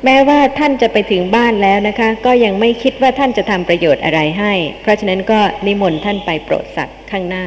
[0.03, 7.45] แม้ว่าท่านจะไปถึงบ้านแล้วนะคะ ก็ยังไม่คิดว่าท่านจะทำประโยชน์อะไรให้ เพราะฉะนั้นก็นิมนต์ท่านไปโปรดสัตว์ข้างหน้า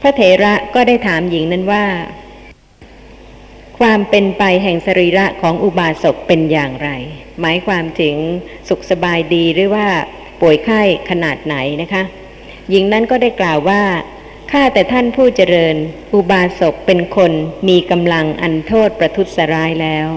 [0.00, 1.84] พระเถระก็ได้ถามหญิงนั้นว่า
[3.80, 6.90] ความเป็นไปแห่งสรีระของอุบาสกเป็นอย่างไร
[7.40, 8.16] หมายความถึง
[8.68, 9.86] สุขสบายดีหรือว่า
[10.40, 12.02] ป่วยไข้ขนาดไหนนะคะ
[12.70, 13.82] หญิงนั้นก็ได้กล่าวว่า
[14.52, 15.76] ข้าแต่ท่านผู้เจริญ
[16.14, 17.32] อุบาสกเป็นคน
[17.68, 20.08] มีกำลังอันโทษประทุษร้ายแล้ว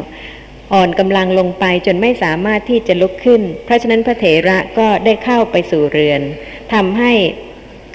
[0.73, 6.21] อ่อนกำลังลงไปจนไม่สามารถที่จะลุกขึ้น เพราะฉะนั้นพระเถระก็ได้เข้าไปสู่เรือน
[6.73, 7.13] ทำให้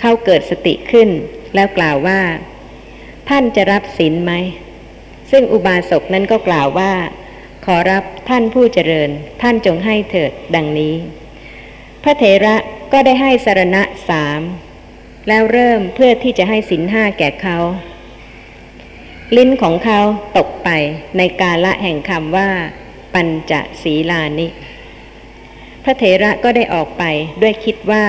[0.01, 1.09] เข้าเกิดสติขึ้น
[1.55, 2.21] แล้วกล่าวว่า
[3.29, 4.33] ท่านจะรับศีลไหม
[5.31, 6.93] ซึ่งอุบาสกนั้นก็กล่าวว่า
[7.67, 9.11] ขอรับท่านผู้เจริญ
[9.43, 10.95] ท่านจงให้เถิดดังนี้
[12.03, 12.57] พระเถระ
[12.93, 14.41] ก็ได้ให้สารณะสาม
[15.29, 17.59] แล้วเริ่มเพื่อที่จะให้สินห้าแก่เขา
[19.37, 20.01] ลิ้นของเขา
[20.37, 20.69] ตกไป
[21.17, 22.49] ในกาละแห่งคำว่า
[23.15, 24.49] ปัญจศีลานิ
[25.85, 27.05] พระเถระก็ได้ออกไป
[27.43, 28.05] ด้วยคิดว่า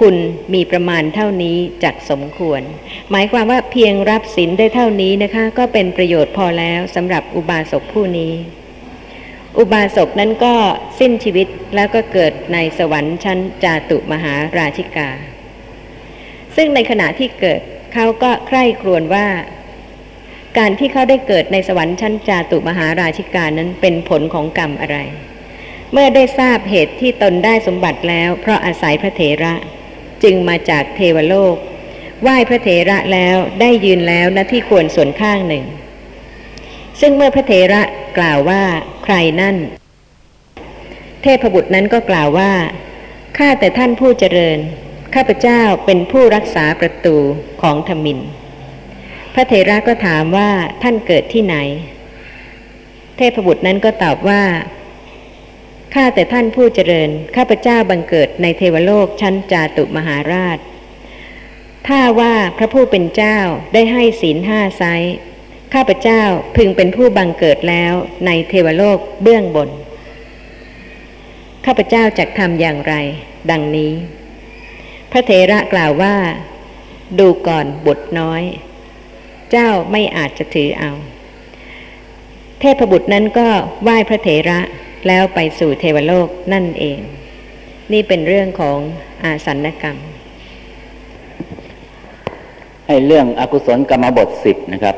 [0.00, 0.16] คุณ
[0.54, 2.62] มีประมาณเท่านี้จักสมควร
[3.10, 8.34] หมายความว่าเพียงรับศีลได้เท่านี้นะคะ ก็เป็นประโยชน์พอแล้วสำหรับอุบาสกผู้นี้
[9.58, 10.54] อุบาสกนั้นก็
[10.98, 15.10] สิ้นชีวิตแล้วก็เกิดในสวรรค์ชั้นจาตุมหาราชิกา
[16.56, 17.60] ซึ่งในขณะที่เกิด
[17.94, 19.26] เขาก็ใคร่ครวญว่า
[20.58, 24.98] การที่เขาได้เกิดในสวรรค์ชั้นจาตุมหาราชิกานั้นเป็นผลของกรรมอะไร
[25.92, 29.54] เมื่อได้ทราบเหตุที่ตนได้สมบัติแล้ว เพราะอาศัยพระเถระ
[30.22, 31.56] จึงมาจากเทวโลก
[32.22, 35.64] ไหว้พระเถระแล้วได้ยืนแล้วณที่ควรส่วนข้างหนึ่ง
[37.00, 37.82] ซึ่งเมื่อพระเถระ
[38.18, 38.62] กล่าวว่า
[39.04, 39.56] ใครนั่น
[41.22, 42.52] เทพบุตรนั้นก็กล่าวว่า
[43.38, 44.58] ข้าแต่ท่านผู้เจริญ
[45.14, 47.16] ข้าพเจ้าเป็นผู้รักษาประตู
[47.62, 48.18] ของธมิน
[49.34, 50.50] พระเถระก็ถามว่า
[50.82, 51.56] ท่านเกิดที่ไหน
[53.16, 54.42] เทพบุตรนั้นก็ตอบว่า
[55.94, 60.58] ข้าแต่ท่านผู้เจริญ ข้าพเจ้าบังเกิดในเทวโลกชั้นจาตุมหาราช
[61.86, 63.38] ถ้าว่าพระผู้เป็นเจ้า
[63.74, 64.84] ได้ให้ศีลห้าไซ
[65.74, 66.22] ข้าพเจ้า
[66.56, 67.92] พึงเป็นผู้บังเกิดแล้ว
[68.26, 69.70] ในเทวโลกเบื้องบน
[71.64, 72.94] ข้าพเจ้าจะทำอย่างไร
[73.50, 73.92] ดังนี้
[75.10, 76.16] พระเถระกล่าวว่า
[77.18, 78.42] ดูก่อนบทน้อย
[79.50, 80.92] เจ้าไม่อาจจะถือเอา
[82.60, 83.48] เทพบุตรนั้นก็
[83.82, 84.60] ไหว้พระเถระ
[85.06, 86.98] แล้วไปสู่เทวโลกนั่นเอง
[87.92, 88.78] นี่เป็นเรื่องของ
[89.24, 89.96] อาสันกรรม
[92.86, 94.96] ให้เรื่องอกุศลกรรมบทสิบนะครับ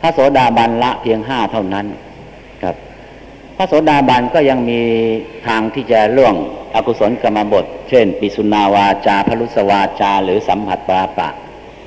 [0.00, 1.86] พระโสดาบันละเพียงห้าเท่านั้น
[2.62, 2.76] ครับ
[3.56, 4.80] พระโสดาบันก็ยังมี
[5.46, 6.34] ทางที่จะล่วง
[6.74, 11.28] อกุศลกรรมบท เช่น ปิสุนาวาจาพลุสวาจา หรือสัมผัสปาปะ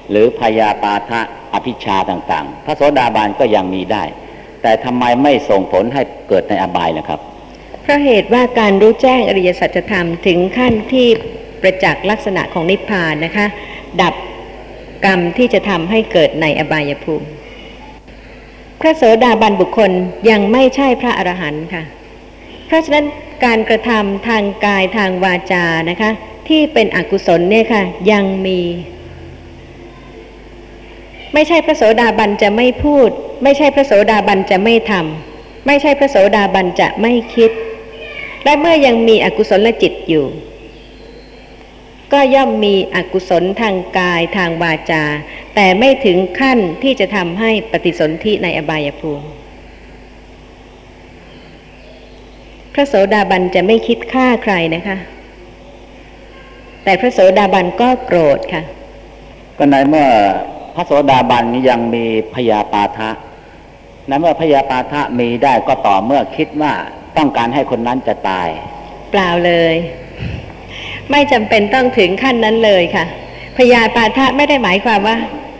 [0.09, 1.21] หรือพยาปาทะ
[1.53, 4.03] อภิชาต่าง ๆ พระโสดาบันก็ยังมีได้
[4.61, 7.19] แต่ทำไมไม่ส่งผลให้เกิดในอบายนะครับ
[7.85, 11.07] เพราะเหตุว่าการรู้แจ้งอริยสัจธรรมถึงขั้นที่
[11.61, 13.45] ประจักษ์ลักษณะของนิพพานนะคะ
[14.01, 14.13] ดับ
[15.05, 17.27] กรรมที่จะทำให้เกิดในอบายภูมิ
[18.81, 19.91] พระโสดาบันบุคคล
[20.29, 21.83] ยังไม่ใช่พระอรหันต์ค่ะ
[22.67, 23.05] เพราะฉะนั้น
[23.45, 26.11] การกระทำทางกายทางวาจานะคะ
[26.47, 28.59] ที่เป็นอกุศลเนี่ยค่ะ ยังมี
[31.33, 33.09] ไม่ใช่พระโสดาบันจะไม่พูด
[33.43, 37.51] ไม่ใช่พระโสดาบันจะไม่ทำไม่ใช่พระโสดาบันจะไม่คิด
[38.45, 40.25] และเมื่อยังมีอกุศลจิตอยู่
[42.13, 45.03] ก็ย่อมมีอกุศลทางกายทางวาจา
[45.55, 49.27] แต่ไม่ถึงขั้นที่จะทำให้ปฏิสนธิในอบายภูมิ
[52.73, 54.97] พระโสดาบันจะไม่คิดฆ่าใครนะคะ
[56.83, 58.63] แต่พระโสดาบันก็โกรธค่ะ
[59.57, 60.07] ก็ในเมื่อ
[60.75, 63.09] พระโสดาบันยังมีพยาปาทะ
[64.07, 66.73] ในเมื่อพยาปาทะมีได้ก็ต่อเมื่อคิดว่า
[67.17, 68.47] ต้องการให้คนนั้นจะตาย
[69.11, 69.75] เปล่าเลย
[71.11, 73.05] ไม่จำเป็นต้องถึงขั้นนั้นเลยค่ะ
[73.57, 75.17] พยาปาทะไม่ได้หมายความว่า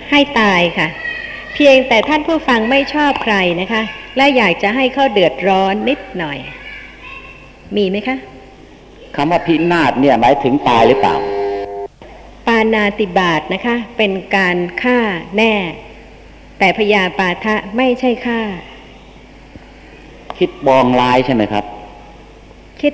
[0.09, 0.87] ให้ตายค่ะ
[1.53, 3.81] เพียงแต่ท่านผู้ฟังไม่ชอบใครนะคะ
[4.17, 6.37] และอยากจะให้เขาเดือดร้อนนิดหน่อย
[7.75, 8.17] มีไหมคะ
[9.15, 11.15] คำว่าพินาศเนี่ยหมายถึงตายหรือเปล่า
[12.47, 14.99] ปานาติบาตนะคะ เป็นการฆ่า
[15.37, 15.53] แน่
[16.59, 18.41] แต่พยาปาทะไม่ใช่ฆ่า
[20.39, 21.65] คิดบองร้ายใช่ไหมครับ
[22.81, 22.93] คิด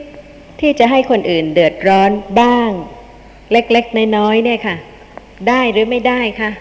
[0.59, 2.69] ที่จะให้คนอื่นเดือดร้อนบ้าง
[3.51, 4.75] เล็กๆน้อยๆเนี่ยค่ะ
[5.47, 6.51] ได้หรือไม่ได้คะ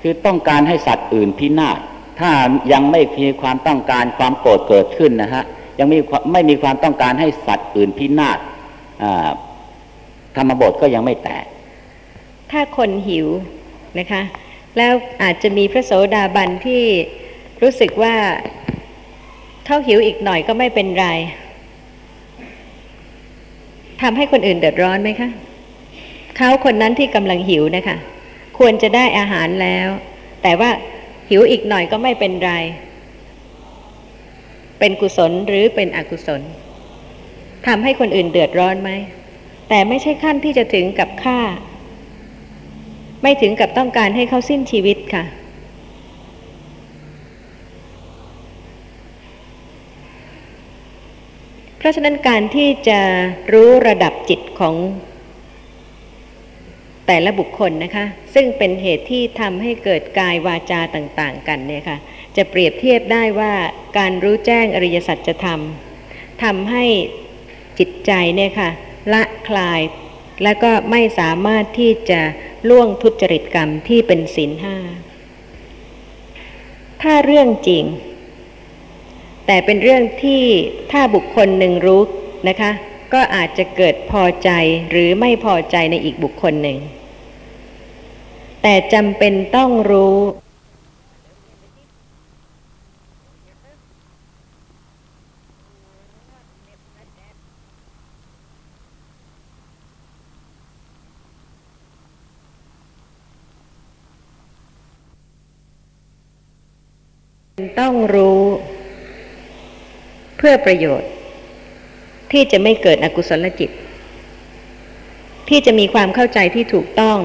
[0.00, 1.78] คือต้องการให้สัตว์อื่นพินาศ
[2.20, 2.30] ถ้า
[2.72, 5.44] ยังไม่มีความต้องการความโกรธเกิดขึ้นนะฮะ
[5.78, 5.98] ยังมี
[6.32, 8.38] ไม่มีความต้องการให้สัตว์อื่นพินาศ
[10.36, 11.44] ธรรมบทก็ยังไม่แตก
[12.50, 13.26] ถ้าคนหิว
[13.98, 14.22] นะคะ
[14.76, 16.82] แล้วอาจจะมีพระโสดาบันที่
[17.62, 18.14] รู้สึกว่า
[19.70, 21.06] เขาหิวอีกหน่อยก็ไม่เป็นไร
[24.02, 25.28] ทำให้คนอื่นเดือดร้อนไหมคะ
[26.36, 27.96] เขาคนนั้นที่กำลังหิวนะคะ
[28.58, 29.88] ควรจะได้อาหารแล้ว
[30.42, 30.70] แต่ว่า
[31.30, 32.52] หิวอีกหน่อยก็ไม่เป็นไร
[34.78, 36.42] เป็นกุศลหรือเป็นอกุศล
[37.66, 38.90] ทำให้คนอื่นเดือดร้อนไหม
[39.68, 41.40] แต่ไม่ใช่ขั้นที่จะถึงกับฆ่า
[43.22, 45.24] ไม่ถึงกับต้องการให้เขาสิ้นชีวิตค่ะ
[51.78, 53.00] เพราะฉะนั้นการที่จะ
[53.52, 54.74] รู้ระดับจิตของ
[57.06, 61.98] แต่ละบุคคลนะคะ ซึ่งเป็นเหตุที่ทำให้เกิดกายวาจาต่าง ๆ กันเนี่ยค่ะ
[62.36, 63.52] จะเปรียบเทียบได้ว่า
[63.98, 65.60] การรู้แจ้งอริยสัจธรรม
[66.44, 66.84] ทำให้
[67.78, 68.70] จิตใจเนี่ยค่ะ
[69.12, 69.80] ละคลาย
[70.42, 72.20] และก็ไม่สามารถที่จะ
[72.68, 74.76] ล่วงทุจริตกรรมที่เป็นศีลห้า
[77.02, 77.84] ถ้าเรื่องจริง
[79.50, 80.42] แต่เป็นเรื่องที่
[80.92, 82.02] ถ้าบุคคลหนึ่งรู้
[82.48, 82.70] นะคะ
[83.14, 84.50] ก็อาจจะเกิดพอใจ
[84.90, 86.78] หรือไม่พอใจในอีกบุคคลหนึ่ง
[88.62, 90.16] แต่จำเป็นต้องรู้
[107.80, 108.42] ต้องรู้
[110.38, 111.10] เพื่อประโยชน์
[112.32, 113.70] ที่จะไม่เกิดอกุศลจิต
[115.48, 117.18] ที่จะมีความเข้าใจที่ถูกต้อง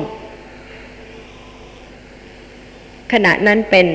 [3.14, 3.88] ขณะนั้นเป็น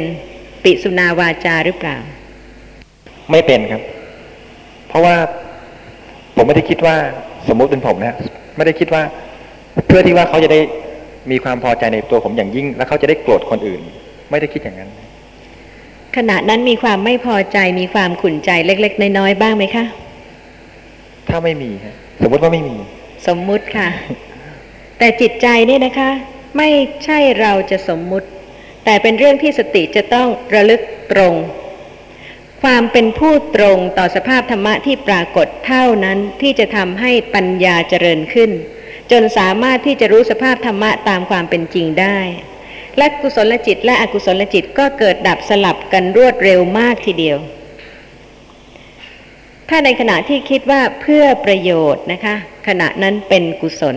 [0.64, 1.96] ปิสุนาวาจาหรือเปล่า
[3.30, 3.82] ไม่เป็นครับ
[4.88, 5.16] เพราะว่า
[6.36, 6.96] ผมไม่ได้คิดว่า
[7.48, 8.16] สมมุติเป็นผมนะ
[8.56, 9.02] ไม่ได้คิดว่า
[9.86, 10.60] เพื่อที่ว่าเขาจะได้
[11.30, 13.80] มีความพอใจในตัวผมอย่างยิ่ง แล้วเขาจะได้โกรธคนอื่น
[14.30, 14.90] ไม่ได้คิดอย่างนั้น
[16.16, 19.84] ขณะนั้นมีความไม่พอใจมีความขุ่นใจเล็ก ๆ น้อยๆบ้างไหมคะ
[21.28, 21.70] ถ้าไม่มี
[22.22, 22.76] สมมติว่าไม่มี
[23.26, 23.88] สมมุติค่ะ
[24.98, 26.10] แต่จิตใจเนี่ยนะคะ
[26.56, 26.68] ไม่
[27.04, 28.28] ใช่เราจะสมมุติ
[28.84, 30.80] แต่เป็นเรื่องที่สติจะต้องระลึก
[31.12, 31.34] ตรง
[32.62, 38.50] ความเป็นผู้ตรงต่อสภาพธรรมะที่ปรากฏเท่านั้นที่จะทำให้ปัญญาเจริญขึ้น
[39.10, 42.18] จนสามารถที่จะรู้สภาพธรรมะตามความเป็นจริงได้
[42.98, 47.38] และกุศลจิตและอกุศลจิตก็เกิดดับสลับกันรวดเร็วมากทีเดียว
[49.68, 52.34] ถ้าในขณะที่คิดว่าเพื่อประโยชน์นะคะ
[52.68, 53.96] ขณะนั้นเป็นกุศล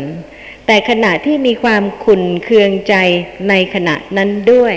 [0.67, 2.95] แต่ขณะที่มีความขุนเคืองใจ
[3.49, 4.75] ในขณะนั้นด้วย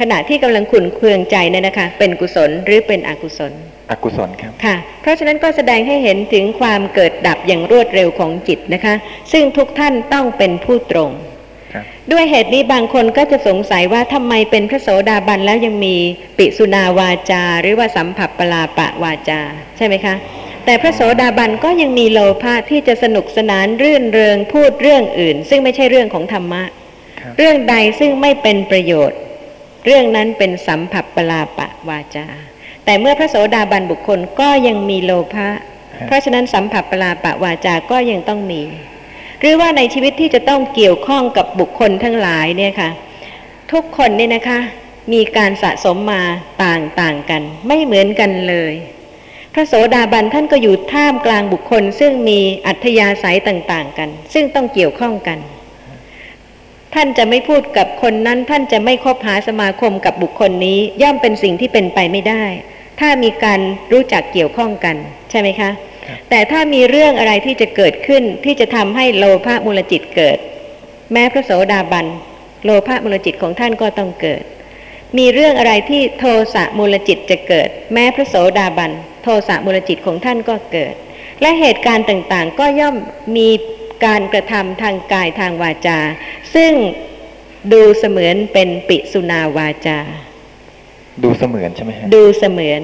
[0.00, 3.52] ขณะที่กำลังขุนเคืองใจเนี่ยนะคะ เป็นกุศลหรือเป็นอกุศล
[3.90, 8.94] อกุศลครับค่ะ เพราะฉะนั้นก็แสดงให้เห็นถึงความเกิดดับอย่างรวดเร็วของจิตนะคะ
[9.32, 11.10] ซึ่งทุกท่านต้องเป็นผู้ตรง
[12.12, 15.96] ด้วยเหตุนี้บางคนก็จะสงสัยว่าทำไมเป็นพระโสดาบันแล้วยังมี
[16.38, 19.40] ปิสุนาวาจา หรือว่าสัมผัสปลาปะวาจา
[19.76, 20.14] ใช่ไหมคะ
[20.64, 26.62] แต่พระโสดาบันก็ยังมีโลภะที่จะสนุกสนานรื่นเริงพูดเรื่องอื่น ซึ่งไม่ใช่เรื่องของธรรมะ
[27.38, 29.18] เรื่องใดซึ่งไม่เป็นประโยชน์
[29.86, 32.26] เรื่องนั้นเป็นสัมผัสปลาปะวาจา
[32.84, 35.48] แต่เมื่อพระโสดาบันบุคคลก็ยังมีโลภะ
[36.06, 38.60] เพราะฉะนั้นสัมผัสปลาปะวาจาก็ยังต้องมี
[39.42, 42.90] หรือว่าในชีวิตที่จะต้องเกี่ยวข้องกับบุคคลทั้งหลายเนี่ยค่ะ
[43.72, 44.58] ทุกคนเนี่ยนะคะ
[45.12, 46.22] มีการสะสมมา
[46.64, 48.74] ต่างต่างกัน ไม่เหมือนกันเลย
[49.54, 55.38] พระโสดาบันท่านก็อยู่ท่ามกลางบุคคล ซึ่งมีอัธยาศัยต่าง ๆ กัน ซึ่งต้องเกี่ยวข้องกัน
[56.94, 62.44] ท่านจะไม่พูดกับคนนั้น ท่านจะไม่คบหาสมาคมกับบุคคลนี้ ย่อมเป็นสิ่งที่เป็นไปไม่ได้
[63.00, 63.60] ถ้ามีการ
[63.92, 64.96] รู้จักเกี่ยวข้องกัน
[65.30, 65.70] ใช่ไหมคะ
[66.30, 70.38] แต่ถ้ามีเรื่องอะไรที่จะเกิดขึ้นที่จะทำให้โลภะมูลจิตเกิด
[71.12, 72.06] แม้พระโสดาบัน
[72.64, 74.42] โลภะมูลจิตของท่านก็ต้องเกิด
[75.18, 80.94] มีเรื่องอะไรที่โทสะมูลจิตจะเกิด แม้พระโสดาบันโทสะมูลจิตของท่านก็เกิด
[81.40, 82.96] และเหตุการณ์ต่างๆ ก็ย่อม
[83.36, 83.48] มี
[84.04, 85.98] การกระทำทางกายทางวาจา
[86.54, 86.72] ซึ่ง
[87.72, 89.98] ดูเสมือนเป็นปิสุนาวาจา
[91.24, 92.82] ดูเสมือนใช่ไหมฮะดูเสมือน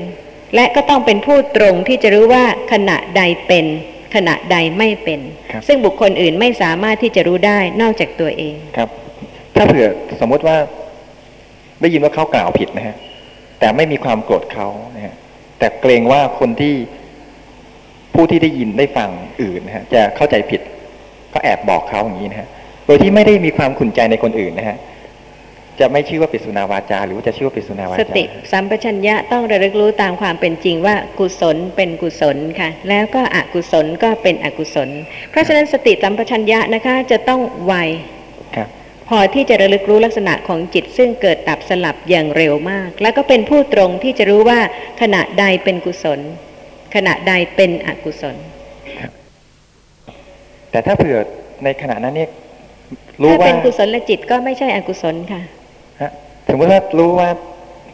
[0.55, 3.67] และก็ต้องเป็นผู้ตรงที่จะรู้ว่าขณะใดเป็น
[4.15, 5.21] ขณะใดไม่เป็น
[5.67, 8.89] ซึ่งบุคคลอื่นไม่สามารถที่จะรู้ได้นอกจากตัวเองครับ
[9.57, 9.87] ถ้าเผื่อ
[10.21, 10.57] สมมติว่า
[11.81, 12.97] ได้ยินว่าเขากล่าวผิดนะฮะ
[13.59, 15.15] แต่ไม่มีความโกรธเขานะฮะ
[15.59, 16.75] แต่เกรงว่าคนที่
[18.15, 19.11] ผู้ที่ได้ยินได้ฟัง
[19.43, 20.61] อื่นนะฮะจะเข้าใจผิด
[21.33, 22.49] ก็แอบบอกเขาอย่างนี้นะฮะ
[22.87, 24.77] โดยที่ไม่ได้มีความขุนใจในคนอื่นนะฮะ
[25.81, 34.89] จะไม่ชื่อว่าปิสุนาวาจา หรือว่าจะชื่อว่าปิสุนาวาจา สติสัมปชัญญะต้องระลึกรู้ตามความเป็นจริงว่ากุศลเป็นกุศลค่ะ แล้วก็อกุศลก็เป็นอกุศล
[35.31, 37.75] เพราะฉะนั้นสติสัมปชัญญะนะคะจะต้องไว
[39.09, 44.61] พอที่จะระลึกรู้ลักษณะของจิตซึ่งเกิดดับสลับอย่างเร็วมาก แล้วก็เป็นผู้ตรงที่จะรู้ว่า
[45.01, 46.21] ขณะใดเป็นกุศล
[46.95, 48.37] ขณะใดเป็นอกุศล
[50.71, 51.19] แต่ถ้าเผื่อ
[51.65, 52.31] ในขณะนั้นเนี่ย
[53.23, 55.43] รู้ว่าถ้าเป็นกุศลจิตก็ไม่ใช่อกุศลค่ะ
[56.51, 57.29] สมมติว่ารู้ว่า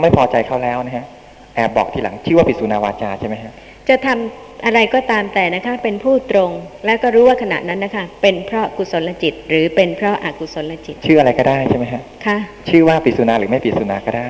[0.01, 1.07] ไม่พอใจเขาแล้วนะฮะ
[1.55, 3.53] แอบบอกทีหลังชื่อว่าปิสุนาวาจาใช่ไหมฮะ
[3.89, 6.51] จะทำอะไรก็ตามแต่นะคะเป็นผู้ตรง
[6.87, 12.39] แล้วก็รู้ว่าขณะนั้นนะคะ เป็นเพราะกุศลจิต หรือเป็นเพราะอกุศลจิต ชื่ออะไรก็ได้ใช่ไหมฮะค่ะ
[12.69, 14.29] ชื่อว่าปิสุนาหรือไม่ปิสุนาก็ได้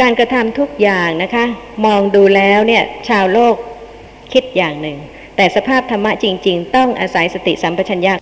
[0.00, 1.44] การกระทำทุกอย่างนะคะ
[1.86, 3.54] มองดูแล้วเนี่ย ชาวโลก
[4.32, 4.96] คิดอย่างหนึ่ง
[5.36, 8.14] แต่สภาพธรรมะจริง ๆ ต้องอาศัยสติสัมปชัญญะ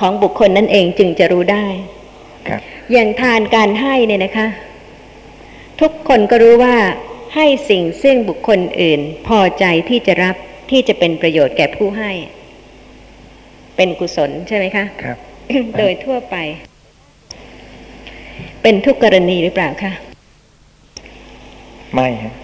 [0.00, 1.66] ของบุคคลนั่นเองจึงจะรู้ได้
[2.92, 4.46] อย่างทานการให้เนี่ยนะคะ
[5.80, 6.76] ทุกคนก็รู้ว่า
[7.34, 10.36] ให้สิ่งซึ่งบุคคลอื่น พอใจที่จะรับ
[10.70, 12.10] ที่จะเป็นประโยชน์แก่ผู้ให้
[13.76, 15.18] เป็นกุศลใช่ไหมคะครับ
[15.78, 16.36] โดยทั่วไป
[18.62, 19.92] เป็นทุกกรณีหรือเปล่าคะ
[21.94, 22.34] ไม่ฮะ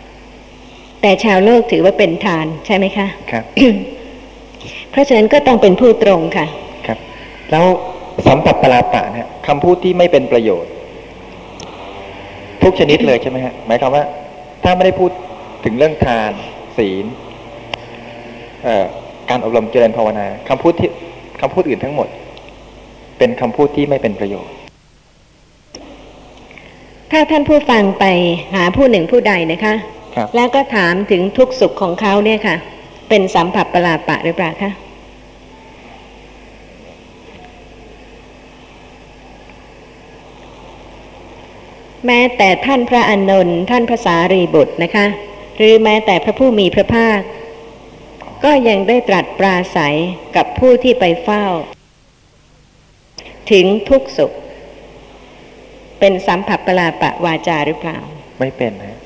[1.01, 3.45] แต่ชาวโลกถือว่าเป็นทานใช่ไหมคะ ครับ
[4.91, 6.47] เพราะฉะนั้นก็ต้องเป็นผู้ตรงค่ะ
[6.87, 6.99] ครับ
[7.51, 7.65] แล้ว
[8.29, 10.71] สัมผัสปลาปะเนี่ยคำพูดที่ไม่เป็นประโยชน์
[12.63, 14.05] ทุกชนิดเลยใช่ไหมฮะหมายความว่า
[14.65, 15.11] ถ้าไม่ได้พูด
[15.65, 16.33] ถึงเรื่องทาน
[16.79, 17.05] ศีล
[18.65, 18.87] เอ่อ
[19.31, 20.91] การอบรมเจริญภาวนาคำพูดที่
[21.41, 22.09] คำพูดอื่นทั้งหมด
[23.19, 24.55] เป็นคำพูดที่ไม่เป็นประโยชน์
[27.11, 28.05] ถ้าท่านผู้ฟังไป
[28.55, 29.75] หาผู้หนึ่งผู้ใดนะคะ
[30.17, 32.57] ครับแล้วก็ถามถึงทุกสุขของเขาเนี่ยค่ะ
[33.09, 34.71] เป็นสัมผัสปลาปะหรือเปล่าคะ
[42.07, 45.07] แม้แต่ท่านพระอานนท์ท่านพระสารีบุตรนะคะ
[45.57, 47.21] หรือแม้แต่พระผู้มีพระภาค
[48.45, 49.97] ก็ยังได้ตรัสปราศัย
[50.37, 51.45] กับผู้ที่ไปเฝ้า
[53.51, 54.33] ถึงทุกสุข
[55.99, 57.99] เป็นสัมผัสปลาปะวาจาหรือเปล่า
[58.41, 58.99] ไม่เป็นฮะ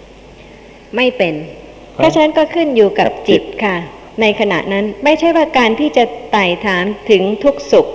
[0.96, 1.34] ไม่เป็น
[1.94, 3.76] เพราะฉะนั้นก็ขึ้นอยู่กับจิตค่ะ
[4.20, 7.86] ในขณะนั้นไม่ใช่ว่าการที่จะไต่ถามถึงทุกสุข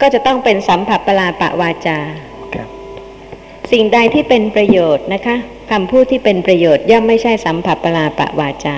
[0.00, 2.27] ก็จะต้องเป็นสัมผัสปลาปะวาจาครับ
[3.72, 5.36] สิ่งใดที่เป็นประโยชน์นะคะ
[5.70, 8.76] คำพูดที่เป็นประโยชน์ย่อมไม่ใช่สัมผัสปลาปะวาจา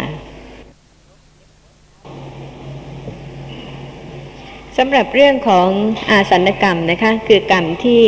[4.78, 5.68] สำหรับเรื่องของ
[6.10, 8.02] อาสันกรรมนะคะ คือกรรมที่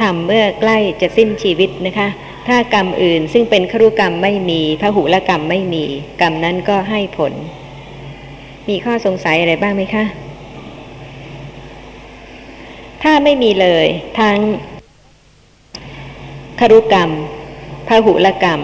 [0.00, 2.08] ทำเมื่อใกล้จะสิ้นชีวิตนะคะ
[2.48, 5.84] ถ้ากรรมอื่นซึ่งเป็นครุกรรมไม่มีพหุลกรรมไม่มี
[6.20, 7.32] กรรมนั้นก็ให้ผล
[8.68, 10.04] มีข้อสงสัยอะไรบ้างไหมคะ
[13.02, 13.86] ถ้าไม่มีเลย
[14.20, 14.38] ทั้ง
[16.62, 17.10] ครุกรรม
[17.88, 18.60] พหุลกรรม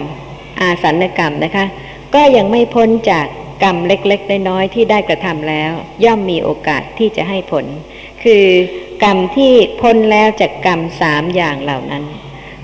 [0.61, 1.65] อาสันกรรมนะคะ
[2.15, 3.27] ก็ยังไม่พ้นจาก
[3.63, 5.71] กรรมเล็กๆน้อยๆที่ได้กระทำแล้ว
[6.03, 7.65] ย่อมมีโอกาสที่จะให้ผล
[8.23, 8.45] คือ
[9.03, 12.03] กรรมที่พ้นแล้วจากกรรมสามอย่างเหล่านั้น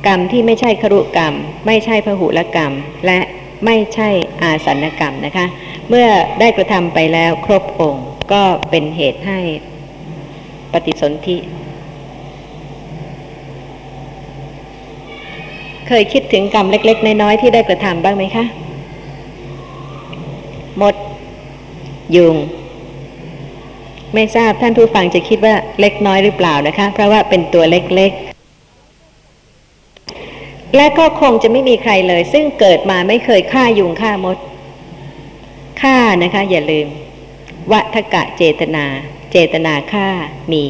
[0.08, 1.34] กรรมที่ไม่ใช่ครุกรรม
[1.68, 2.72] ไม่ใช่พหุลกรรม
[3.06, 3.20] และ
[3.66, 4.10] ไม่ใช่
[4.42, 5.46] อาสันกรรมนะคะ
[5.90, 6.08] เมื่อ
[6.40, 9.40] ได้กระทำไปแล้วครบองค์ก็เป็นเหตุให้
[10.72, 11.38] ปฏิสนธิ
[15.88, 18.46] เคยคิดถึงกรรมเล็ก ๆ น้อยๆที่ได้กระทำบ้างไหมคะ
[20.78, 20.96] หมด
[22.16, 22.36] ยุง
[24.14, 28.36] ไม่ทราบท่านผู้ฟังจะคิดว่าเล็กน้อยหรือเปล่านะคะ เพราะว่าเป็นตัวเล็กๆ
[30.76, 34.38] และก็คงจะไม่มีใครเลย ซึ่งเกิดมาไม่เคยฆ่ายุงฆ่ามด
[35.82, 36.88] ฆ่านะคะ อย่าลืม
[37.72, 38.86] วัฏกะเจตนา
[39.32, 40.08] เจตนาฆ่า
[40.54, 40.66] มี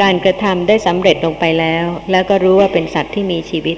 [0.00, 3.76] การกระทำได้สำเร็จลงไปแล้ว แล้วก็รู้ว่าเป็นสัตว์ที่มีชีวิต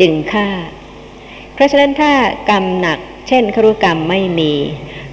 [0.00, 0.48] จึงฆ่า
[1.54, 2.12] เพราะฉะนั้นถ้า
[2.50, 4.52] กรรมหนัก เช่นครุกรรมไม่มี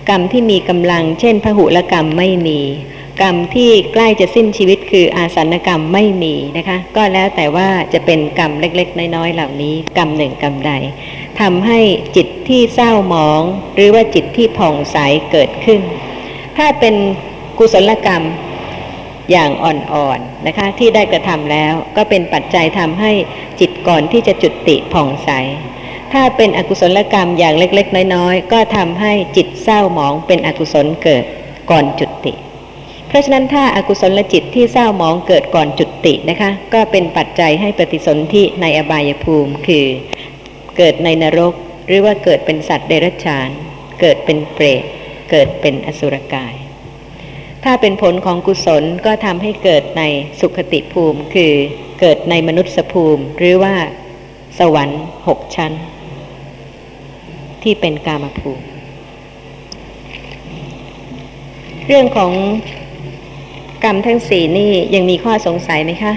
[0.10, 2.60] กรรมที่มีกำลัง เช่นพหุลกรรมไม่มี
[3.22, 10.72] กรรมที่ใกล้จะสิ้นชีวิตคืออาสันกรรมไม่มีนะคะ ก็แล้วแต่ว่าจะเป็นกรรมเล็กๆ น้อยๆเหล่านี้ กรรมหนึ่งกรรมใด
[11.40, 11.80] ทำให้
[12.16, 13.42] จิตที่เศร้าหมอง
[13.76, 14.98] หรือว่าจิตที่ผ่องใส
[15.32, 15.82] เกิดขึ้น
[16.58, 16.96] ถ้าเป็น
[17.58, 18.24] กุศลกรรม
[19.32, 23.12] อย่างอ่อนๆนะคะ ที่ได้กระทำแล้วก็เป็นปัจจัยทำให้
[23.60, 25.30] จิตก่อนที่จะจุติผ่องใส
[26.14, 31.24] ถ้าเป็นอกุศลกรรมอย่างเล็กๆ น้อยๆ ก็ทำให้จิตเศร้าหมองเป็นอกุศลเกิด
[31.72, 32.34] ก่อนจุติ
[33.08, 39.86] เพราะฉะนั้นถ้าอากุศลจิตที่เศร้าหมองเกิดก่อนจุดตินะคะ ก็เป็นปัจจัยให้ปฏิสนธิในอบายภูมิคือ
[40.78, 41.54] เกิดในนรก
[41.88, 43.50] หรือว่าเกิดเป็นสัตว์เดรัจฉาน
[44.02, 44.84] เกิดเป็นเปรต
[45.32, 46.54] เกิดเป็นอสุรกาย
[47.68, 50.04] ถ้าเป็นผลของกุศลก็ทำให้เกิดใน
[50.40, 51.52] สุขติภูมิ คือ
[52.00, 53.76] เกิดในมนุษยภูมิ หรือว่า
[54.60, 55.72] สวรรค์หกชั้น
[57.64, 58.66] ที่เป็นกามภูมิ
[61.88, 62.32] เรื่องของ
[63.84, 66.14] กรรมทั้งสี่นี่ยังมีข้อสงสัยไหมคะ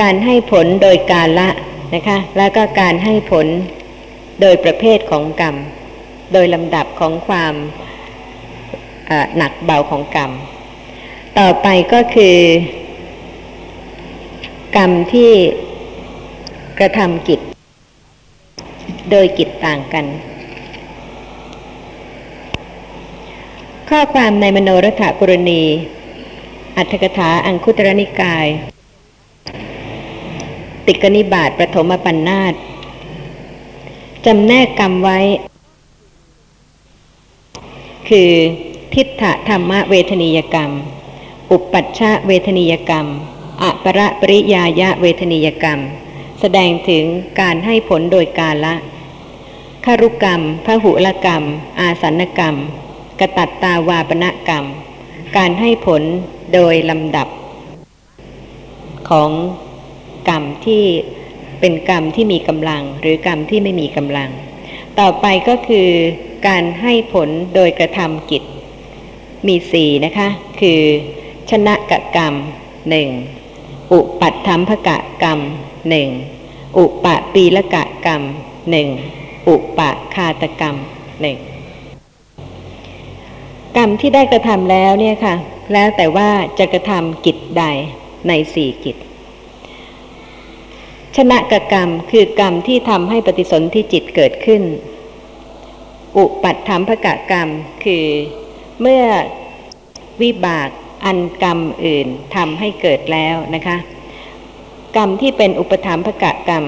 [0.00, 1.50] การให้ผลโดยการละ
[1.94, 3.46] นะคะ แล้วก็การให้ผล
[4.40, 5.56] โดยประเภทของกรรม
[6.32, 7.54] โดยลำดับของความ
[9.36, 10.30] หนักเบาของกรรม
[11.38, 12.36] ต่อไปก็คือ
[14.76, 15.32] กรรมที่
[16.78, 17.40] กระทำกิจ
[19.10, 20.06] โดยกิจต่างกัน
[23.90, 25.62] ข้อความในมโนรถปุรณี
[26.76, 28.46] อัตถกถาอังคุตรนิกาย
[30.86, 32.54] ติกนิบาตประถมปัญนาต
[34.26, 35.18] จำแนกกรรมไว้
[38.08, 38.30] คือ
[38.94, 40.70] ทิฏฐธรรมเวทนียกรรม
[41.50, 43.06] อุปปัชชะเวทนียกรรม
[43.62, 45.80] อปรปริยายะเวทนียกรรม
[46.40, 47.04] แสดงถึง
[47.40, 48.74] การให้ผลโดยกาละ
[49.84, 51.42] คารุกรรมพหุลกรรม
[51.80, 52.56] อาสันกรรม
[53.20, 54.64] กตัตตาวาปณกรรม
[55.36, 56.02] การให้ผล
[56.54, 57.28] โดยลำดับ
[59.08, 59.30] ของ
[60.28, 60.84] กรรมที่
[61.60, 64.30] เป็นกรรมที่มีกำลัง หรือกรรมที่ไม่มีกำลัง
[65.00, 65.88] ต่อไปก็คือ
[66.46, 68.42] การให้ผลโดยกระทำกิจ
[69.46, 70.28] มีสี่นะคะ
[70.60, 70.80] คือ
[71.50, 72.34] ชนะกะกรรม
[72.90, 73.08] หนึ่ง
[73.92, 75.40] อุปัตถัมภกะกรรม
[75.88, 76.08] หนึ่ง
[76.78, 78.22] อุปะปีละกะกรรม
[78.70, 78.88] หนึ่ง
[79.48, 80.76] อุปะคาตกรรม
[81.20, 81.38] หนึ่ง
[83.76, 85.34] กรรมที่ได้กระทำแล้วเนี่ยค่ะ
[85.72, 87.64] แล้วแต่ว่าจะกระทำกิจใด
[88.28, 88.96] ในสี่กิจ
[91.16, 94.62] ชนะกกรรมคือกรรมที่ทำให้ปฏิสนธิจิตเกิดขึ้น
[96.16, 97.48] อุปัตถมภกะกรรม
[97.84, 98.06] คือ
[98.80, 99.04] เมื่อ
[100.22, 100.68] วิบาก
[101.04, 102.06] อันกรรมอื่น
[102.36, 103.76] ทำให้เกิดแล้วนะคะ
[104.96, 106.64] กรรมที่เป็นอุปธรรมภกะกรรม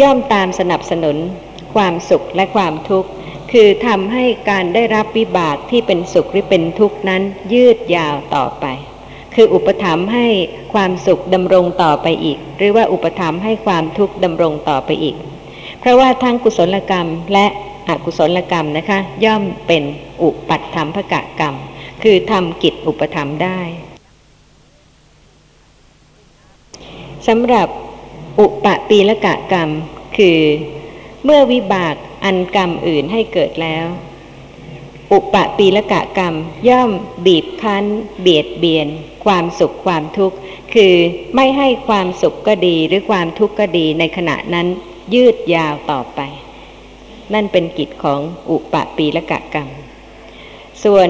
[0.00, 1.16] ย่อมตามสนับสนุน
[1.74, 3.10] ความสุขและความทุกข์
[3.52, 8.66] คือทำให้การได้รับวิบากที่เป็นสุขหรือเป็นทุกข์นั้นยืดยาวต่อไป
[9.34, 10.26] คืออุปถัมภ์ให้
[10.74, 15.16] ความสุขดำรงต่อไปอีก หรือว่าอุปถัมภ์ให้ความทุกข์ดำรงต่อไปอีก
[15.88, 17.46] ราะว่าทั้งกุศลกรรมและ
[17.88, 19.82] อกุศลกรรมนะคะ ย่อมเป็น
[20.22, 21.54] อุปัตถมภกะกรรม
[22.02, 23.60] คือทำกิจอุปถัมได้
[27.26, 27.68] สำหรับ
[28.40, 29.68] อุปปีละกะกรรม
[30.16, 30.38] คือ
[31.24, 33.86] เมื่อวิบากอันกรรมอื่นให้เกิดแล้ว
[35.12, 36.34] อุปปีละกะกรรม
[36.68, 36.90] ย่อม
[37.26, 37.84] บีบคั้น
[38.20, 38.88] เบียดเบียน
[39.24, 40.36] ความสุขความทุกข์
[40.74, 40.94] คือ
[41.34, 44.66] ไม่ให้ความสุขก็ดีหรือความทุกข์ก็ดีในขณะนั้น
[45.14, 46.20] ยืดยาวต่อไป
[47.34, 49.68] นั่นเป็นกิจของอุปปีละกะกรรม
[50.84, 51.08] ส่วน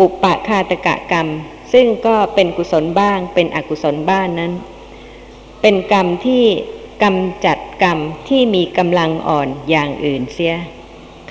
[0.00, 1.28] อุปคาตกะกรรม
[1.72, 4.52] ซึ่งก็เป็นกุศลบ้าง เป็นอกุศลบ้างนั้น
[5.60, 6.44] เป็นกรรมที่
[7.02, 7.98] กำจัดกรรม
[8.28, 10.56] ที่มีกำลังอ่อนอย่างอื่นเสีย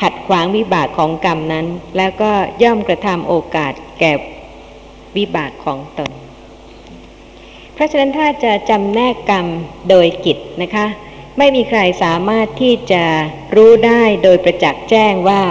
[0.02, 1.66] ขัดขวางวิบากของกรรมนั้น
[1.98, 2.32] แล้วก็
[2.64, 4.12] ย่อมกระทำโอกาสแก่
[5.18, 6.12] วิบากของตน
[7.74, 9.46] เพราะฉะนั้นถ้าจะจำแนกกรรม
[9.90, 10.86] โดยกิจนะคะ
[11.40, 13.04] ไม่มีใครสามารถที่จะ
[13.56, 15.44] รู้ได้โดยประจักษ์แจ้งว่า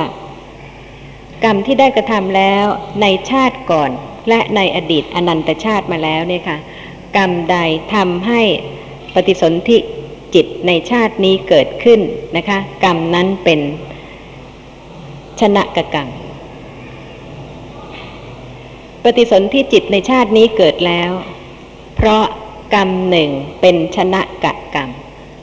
[1.45, 2.65] กรรมที่ได้กระทำแล้ว
[3.03, 3.91] ในชาติก่อน
[4.29, 6.59] และในอดีตอนันตชาติมาแล้วเนี่ยค่ะ
[7.17, 7.57] กรรมใด
[7.95, 8.43] ทำให้
[9.15, 9.79] ปฏิสนธิ
[10.35, 12.01] จิตในชาตินี้เกิดขึ้น
[12.37, 13.61] นะคะ กรรมนั้นเป็น
[15.41, 16.09] ชนะกกรรม
[19.05, 21.11] ปฏิสนธิจิตในชาตินี้เกิดแล้ว
[21.97, 22.25] เพราะ
[22.75, 23.31] กรรมหนึ่ง
[23.61, 24.91] เป็นชนะกะกรรม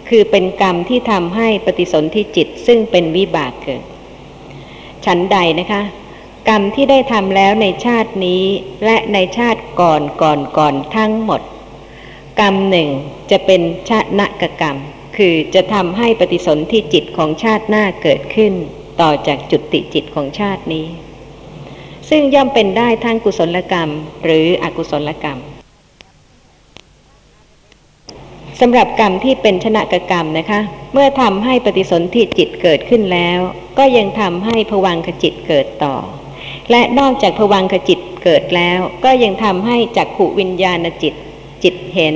[0.10, 3.84] คือเป็นกรรมที่ทำให้ปฏิสนธิจิตซึ่งเป็นวิบากเกิด
[5.06, 5.82] ฉันใดนะคะ
[6.50, 8.44] กรรมที่ได้ทำแล้วในชาตินี้
[8.86, 11.42] และในชาติก่อนก่อนก่อนทั้งหมด
[12.40, 12.90] กรรมหนึ่ง
[13.32, 14.78] จะเป็นชาตณกกรรม
[15.18, 18.54] คือจะทำให้ปฏิสนธิจิตของชาติหน้าเกิดขึ้น
[19.02, 20.86] ต่อจากจุติจิตของชาตินี้
[22.10, 23.90] ซึ่งย่อมเป็นได้ทั้งกุศลกรรม
[24.24, 25.40] หรืออกุศลกรรม
[28.60, 30.60] สำหรับกรรมที่เป็นชนะกกรรมนะคะ
[30.94, 33.40] เมื่อทำให้ปฏิสนธิจิตเกิดขึ้นแล้ว
[33.78, 35.96] ก็ยังทำให้ผวังขจิตเกิดต่อ
[36.72, 41.14] และนอกจากผวังขจิตเกิดแล้ว ก็ยังทำให้จักขุวิญญาณจิต
[41.64, 42.16] จิตเห็น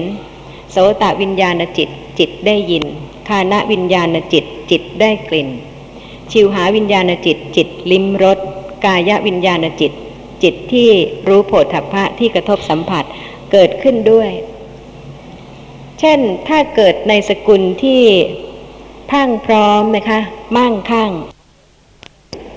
[0.71, 2.83] โสตวิญญาณจิต จิตได้ยิน
[3.27, 5.49] คานะวิญญาณจิต จิตได้กลิ่น
[6.31, 8.39] ชิวหาวิญญาณจิต จิตลิ้มรส
[8.85, 9.91] กายวิญญาณจิต
[10.43, 10.89] จิตที่
[11.27, 13.03] รู้โผฏฐัพพะที่กระทบสัมผัส
[13.51, 14.29] เกิดขึ้นด้วย
[15.99, 18.03] เช่นถ้าเกิดในสกุลที่
[19.11, 20.19] พังพร้อมนะคะ
[20.57, 21.11] มั่งคั่ง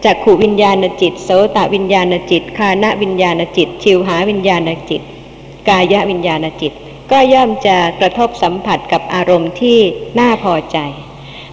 [0.04, 5.02] จากขูวิญญาณจิต โสตวิญญาณจิต คานะวิญญาณจิต ชิวหาวิญญาณจิต
[5.68, 6.72] กายวิญญาณจิต
[7.10, 9.78] ก็ย่อมจะกระทบสัมผัสกับอารมณ์ที่
[10.18, 10.78] น่าพอใจ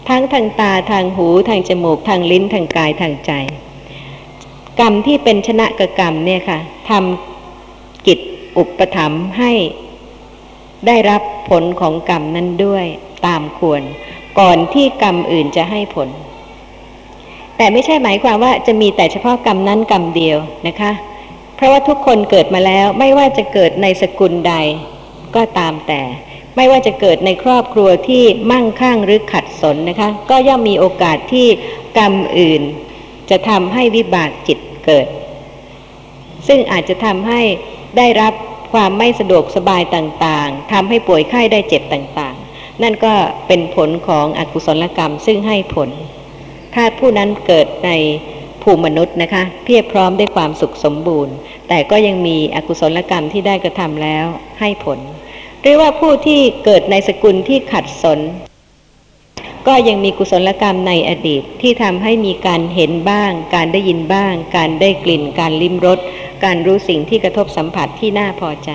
[0.09, 3.31] ทั้งทางตาทางหูทางจมูกทางลิ้นทางกายทางใจ
[4.79, 6.59] กรรมที่เป็นชนะกกรรมเนี่ยค่ะ
[6.89, 8.19] ทำกิจ
[8.57, 9.51] อุปถัมภ์ให้
[10.87, 12.85] ได้รับผลของกรรมนั้นด้วย
[13.27, 13.81] ตามควร
[14.39, 16.09] ก่อนที่กรรมอื่นจะให้ผล
[17.57, 20.91] แต่ไม่ใช่หมายความว่าจะมีแต่เฉพาะกรรมนั้นกรรมเดียวนะคะ
[21.55, 24.55] เพราะว่าทุกคนเกิดมาแล้วไม่ว่าจะเกิดในสกุลใด
[25.35, 26.01] ก็ตามแต่
[26.55, 31.47] ไม่ว่าจะเกิดในครอบครัวที่มั่งคั่งหรือขัดสนนะคะ ก็ย่อมมีโอกาสที่
[31.97, 32.61] กรรมอื่น
[33.29, 35.07] จะทำให้วิบากจิตเกิด
[36.47, 37.41] ซึ่งอาจจะทำให้
[37.97, 38.33] ได้รับ
[38.73, 43.13] ความไม่สะดวกสบายต่างๆทำให้ป่วยไข้ได้เจ็บต่างๆ นั่นก็
[43.47, 45.89] เป็นผลของอกุศลกรรมซึ่งให้ผล
[46.75, 47.91] ถ้าผู้นั้นเกิดใน
[48.63, 51.35] ภูมิมนุษย์นะคะ เพียบพร้อมด้วยความสุขสมบูรณ์
[51.67, 54.25] แต่ก็ยังมีอกุศลกรรมที่ได้กระทำแล้ว
[54.59, 54.99] ให้ผล
[55.61, 58.19] หรือว่าผู้ที่เกิดในสกุลที่ขัดสน
[59.69, 65.99] ก็ยังมีกุศลกรรมในอดีตที่ทำให้มีการเห็นบ้าง การได้ยินบ้าง การได้กลิ่น การลิ้มรส
[66.43, 68.71] การรู้สิ่งที่กระทบสัมผัสที่น่าพอใจ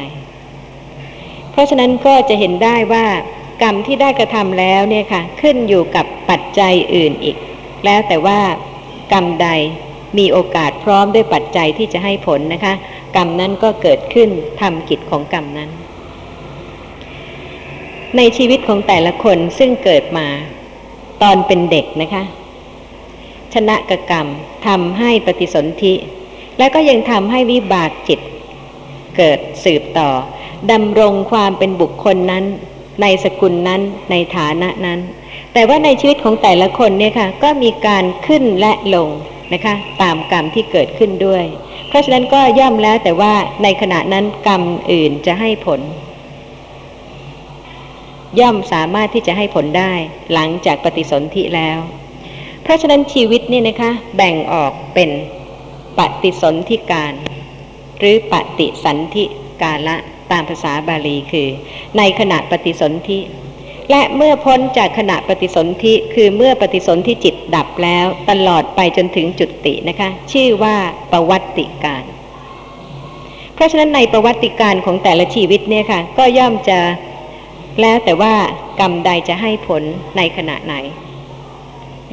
[1.51, 3.07] เพราะฉะนั้นก็จะเห็นได้ว่า
[3.63, 7.37] กรรมที่ได้กระทำแล้วเนี่ยค่ะขึ้นอยู่กับปัจจัยอื่นอีก
[7.85, 8.41] แล้วแต่ว่า
[9.13, 9.49] กรรมใด
[10.19, 12.75] มีโอกาสพร้อมด้วยปัจจัยที่จะให้ผลนะคะ
[13.17, 14.29] กรรมนั้นก็เกิดขึ้น
[14.61, 15.71] ทำกิจของกรรมนั้น
[18.17, 20.29] ในชีวิตของแต่ละคนซึ่งเกิดมา
[21.25, 22.23] ตอนเป็นเด็กนะคะ
[23.55, 24.27] ชนะกกรรม
[24.67, 25.95] ทำให้ปฏิสนธิ
[26.59, 28.21] และก็ยังทำให้วิบากจิต
[29.17, 30.11] เกิดสืบต่อ
[30.73, 32.45] ดำรงความเป็นบุคคลนั้น
[33.03, 35.01] ในสกุลนั้นในฐานะนั้น
[35.53, 39.09] แต่ว่าในชีวิตของแต่ละคนเนี่ยค่ะ ก็มีการขึ้นและลง
[39.53, 41.45] นะคะ ตามกรรมที่เกิดขึ้นด้วย
[41.89, 44.63] เพราะฉะนั้นก็ย่อมแล้วแต่ว่าในขณะนั้นกรรม
[44.93, 45.81] อื่นจะให้ผล
[48.41, 49.93] ย่อมสามารถที่จะให้ผลได้
[50.33, 51.79] หลังจากปฏิสนธิแล้ว
[52.63, 55.11] เพราะฉะนั้นชีวิตนี่นะคะ แบ่งออกเป็น
[55.99, 57.13] ปฏิสนธิการ
[57.99, 59.25] หรือปฏิสันธิ
[59.63, 59.97] กาละ
[60.31, 61.49] ตามภาษาบาลีคือ
[61.99, 63.19] ในขณะปฏิสนธิ
[63.91, 70.77] และเมื่อพ้นจากขณะปฏิสนธิคือเมื่อปฏิสนธิจิตดับแล้วตลอดไปจนถึงจุดตินะคะ ชื่อว่า
[71.13, 72.05] ประวัติการ
[73.55, 76.79] เพราะฉะนั้นในประวัติการของแต่ละชีวิตเนี่ยค่ะ ก็ย่อมจะ
[77.81, 78.35] แล้วแต่ว่า
[78.81, 79.83] กรรมใดจะให้ผล
[80.17, 80.75] ในขณะไหน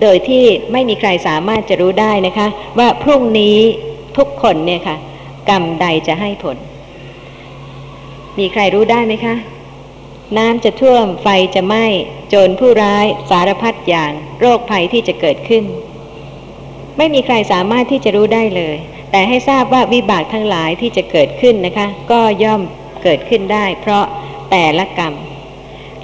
[0.02, 2.48] โดยที่ไม่มีใครสามารถจะรู้ได้นะคะ
[2.80, 3.58] ว่าพรุ่งนี้
[4.18, 4.98] ทุกคนเนี่ยค่ะ
[5.50, 6.58] กรรมใดจะให้ผล
[8.40, 9.36] มีใครรู้ได้ไหมคะ
[10.38, 11.86] น้ำจะท่วมไฟจะไหม้
[12.30, 15.64] โจรผู้ร้ายสารพัดอย่างโรคภัยที่จะเกิดขึ้น
[16.98, 18.76] ไม่มีใครสามารถที่จะรู้ได้เลย
[19.12, 22.62] แต่ให้ทราบว่าวิบากทั้งหลายที่จะเกิดขึ้นนะคะ ก็ย่อม
[23.04, 24.06] เกิดขึ้นได้ เพราะ
[24.52, 25.14] แต่ละกรรม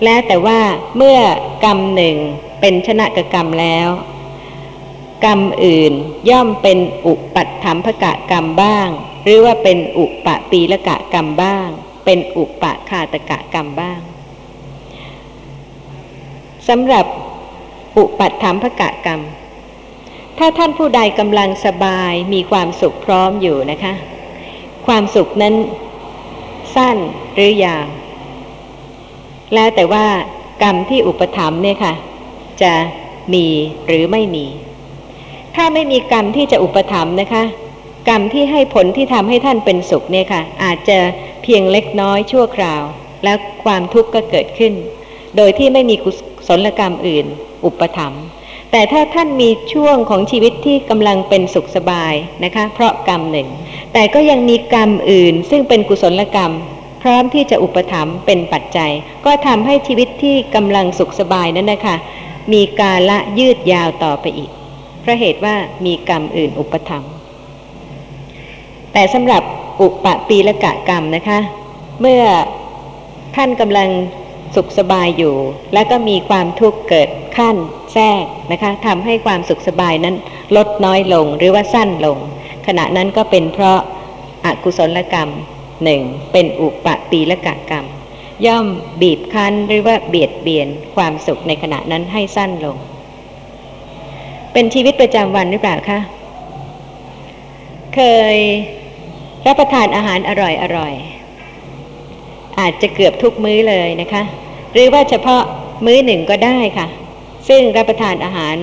[0.03, 0.59] และแต่ว่า
[0.97, 1.19] เมื่อ
[1.65, 2.17] กรรมหนึ่ง
[2.61, 3.89] เป็นชนะกกรรมแล้ว
[5.25, 5.93] กรรมอื่น
[6.29, 8.87] ย่อมเป็นอุปัตถมภกะกรรมบ้าง
[9.23, 11.67] หรือว่าเป็นอุปปีละกะกรรมบ้าง
[12.05, 13.99] เป็นอุปคาตกะกรรมบ้าง
[16.67, 17.05] สำหรับ
[17.97, 19.21] อุปัตถมภกะกรรม
[20.37, 23.93] ถ้าท่านผู้ใดกำลังสบายมีความสุขพร้อมอยู่นะคะ
[24.87, 25.55] ความสุขนั้น
[26.75, 26.97] สั้น
[27.33, 27.85] หรือยาว
[29.53, 30.05] แล้วแต่ว่า
[30.63, 31.93] กรรมที่อุปถัมภ์เนี่ยค่ะ
[32.61, 32.73] จะ
[33.33, 33.45] มี
[33.87, 34.45] หรือไม่มี
[35.55, 37.43] ถ้าไม่มีกรรมที่จะอุปถัมภ์นะคะ
[38.09, 40.97] กรรมที่ให้ผลที่ทำให้ท่านเป็นสุขเนี่ยค่ะ อาจจะ
[41.43, 42.81] เพียงเล็กน้อยชั่วคราว
[43.23, 44.73] แล้วความทุกข์ก็เกิดขึ้น
[45.37, 46.11] โดยที่ไม่มีกุ
[46.47, 47.25] ศลกรรมอื่น
[47.65, 48.23] อุปถัมภ์
[48.71, 53.47] แต่ถ้าท่านมีช่วงของชีวิตที่กำลังเป็นสุขสบายนะคะ เพราะกรรมหนึ่ง
[53.93, 56.51] แต่ก็ยังมีกรรมอื่น ซึ่งเป็นกุศลกรรม
[57.07, 58.91] ร้อมที่จะอุปถัมภ์เป็นปัจจัย
[59.25, 61.95] ก็ทำให้ชีวิตที่กำลังสุขสบายนั้นนะคะ
[62.53, 64.51] มีกาละยืดยาวต่อไปอีก
[65.01, 65.55] เพราะเหตุว่า
[65.85, 67.11] มีกรรมอื่นอุปถัมภ์
[68.93, 69.43] แต่สำหรับ
[69.81, 71.39] อุปปีละกะกรรมนะคะ
[72.01, 72.23] เมื่อ
[73.35, 73.89] ท่านกำลัง
[74.55, 75.35] สุขสบายอยู่
[75.73, 77.55] และก็มีความทุกข์เกิดขั้น
[77.93, 80.15] แทรกนะคะทำให้ความสุขสบายนั้น
[80.55, 82.17] ลดน้อยลงหรือว่าสั้นลง
[82.67, 83.79] ขณะนั้นก็เป็นเพราะ
[84.45, 85.29] อากุศลกรรม
[85.83, 86.01] หนึ่ง
[86.31, 87.85] เป็นอุปปีละกะกรรม
[88.45, 88.65] ย่อม
[89.01, 92.77] บีบคั้นหรือว่าเบียดเบียนความสุขในขณะนั้นให้สั้นลง
[94.53, 95.99] เป็นชีวิตประจำวันหรือเปล่าคะ
[97.95, 98.01] เค
[98.35, 98.37] ย
[99.45, 100.93] รับประทานอาหารอร่อยอร่อย
[102.59, 104.23] อาจจะเกือบทุกมื้อเลยนะคะ
[104.73, 105.41] หรือว่าเฉพาะ
[105.85, 106.87] มื้อหนึ่งก็ได้ค่ะ
[107.49, 108.55] ซึ่งรับประทานอาหาร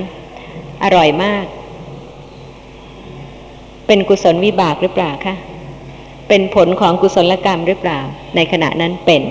[0.83, 1.45] อร่อยมาก
[3.87, 5.35] เป็นกุศลวิบากหรือเปล่าคะ
[6.37, 8.01] เป็นผลของกุศลกรรมหรือเปล่า
[8.37, 9.23] ในขณะนั้นเป็น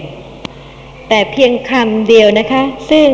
[1.10, 3.10] แต่เพียงคำเดียวนะคะ ซึ่ง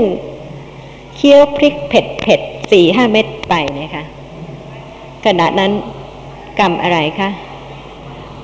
[1.15, 4.03] เคี้ยวพริกเผ็ดเผ็ดสี่ห้าเม็ดไปนะคะ
[5.25, 5.71] ขณะนั้น
[6.59, 7.29] กรรมอะไรคะ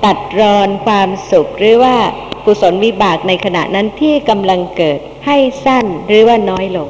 [0.04, 1.96] ตัดรอนความสุขหรือว่า
[2.44, 6.88] กุศลวิบากในขณะนั้นที่กำลังเกิดให้สั้นหรือว่าน้อยลง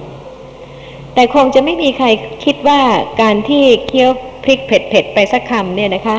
[1.14, 2.06] แต่คงจะไม่มีใคร
[2.44, 2.80] คิดว่า
[3.22, 4.10] การที่เคี้ยว
[4.44, 6.18] พริกเผ็ดๆไปสักคำเนี่ยนะคะ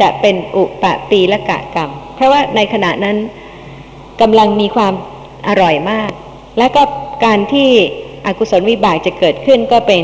[0.00, 3.16] จะเป็นอุปปีละกะกรรม เพราะว่าในขณะนั้น
[4.20, 4.94] กำลังมีความ
[5.48, 6.10] อร่อยมาก
[6.58, 6.82] และก็
[7.24, 7.68] การที่
[8.26, 10.02] อกุศลวิบากจะเกิดขึ้นก็เป็น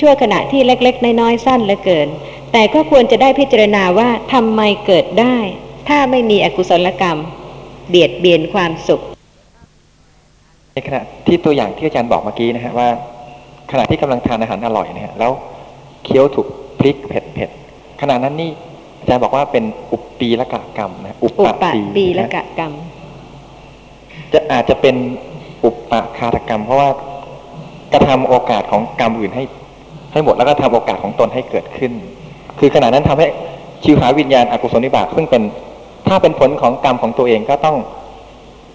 [0.00, 2.08] ชั่วขณะที่เล็ก ๆ น้อยๆสั้นเหลือเกิน
[2.52, 5.36] แต่ก็ควรจะได้พิจารณาว่าทำไมเกิดได้
[5.88, 7.18] ถ้าไม่มีอกุศลกรรม
[7.88, 9.02] เบียดเบียนความสุข
[10.74, 12.88] ในขณะที่ตัวอย่างที่อาจารย์บอกเมื่อกี้นะฮะว่า
[13.70, 15.32] ขณะที่กำลังทานอาหารอร่อยเนะฮะแล้ว
[16.04, 16.46] เคี้ยวถูก
[16.78, 17.50] พริกเผ็ดเผ็ด
[18.00, 18.50] ขณะนั้นนี่
[19.04, 21.48] อาจารย์บอกว่าเป็นอุปปีละกะกรรมนะอุป
[21.96, 22.72] ปีละกะกรรม
[24.32, 24.96] จะอาจจะเป็น
[25.64, 26.88] อุปปคาตกรรม เพราะว่า
[27.92, 29.44] กระทำโอกาสของกรรมอื่นให้
[30.12, 31.92] ให้หมดแล้วก็ทำโอกาสของตนให้เกิดขึ้น
[32.58, 33.26] คือขณะนั้นทำให้
[33.82, 35.42] ชิวหาวิญญาณอกุศลนิบากซึ่งเป็น
[36.08, 37.76] ถ้าเป็นผลของกรรมของตัวเองก็ต้อง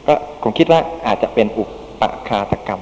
[0.07, 0.13] ก็
[0.43, 1.63] ผมคิดว่าอาจจะเป็นอุ
[2.01, 2.81] ปคาตกรรม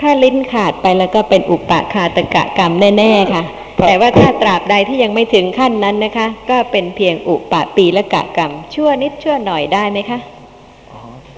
[0.00, 3.42] ถ้าลิ้นขาดไปแล้วก็เป็นอุปาคาตกะกรรมแน่ๆค่ะ
[3.86, 10.18] แต่ว่าถ้าตราบใดที่ยังไม่ถึงขั้นนั้นนะคะ ก็เป็นเพียงอุปะปีละกะกรรม ชั่วนิดชั่วหน่อยได้ไหมคะ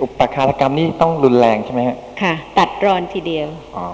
[0.03, 3.87] อุปคาตกรรมนี่ต้องรุนแรงใช่ไหมฮะค่ะ ตัดรอนทีเดียวอ๋อ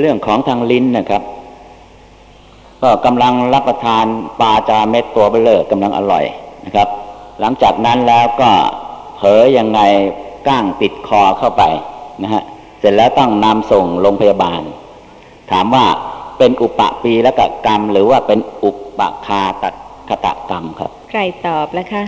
[0.00, 1.22] เรื่องของทางลิ้นนะครับ
[2.82, 4.04] ก็กำลังรับประทาน
[4.40, 6.24] ปลาจาเม็ดตัวเบลเลอร์กำลังอร่อย
[6.64, 6.88] นะครับ
[7.40, 8.50] หลังจากนั้นแล้วก็
[9.16, 9.80] เผลอยังไง
[10.46, 11.62] ก้างติดคอเข้าไป
[12.22, 12.42] นะฮะ
[12.80, 14.62] เสร็จแล้วต้องนำส่งโรงพยาบาล
[15.52, 15.84] ถามว่า
[16.38, 19.64] เป็นอุปปีและกกรรม หรือว่าเป็นอุปคาต
[20.08, 22.04] คตกรรมครับ ใครตอบแล้วคะ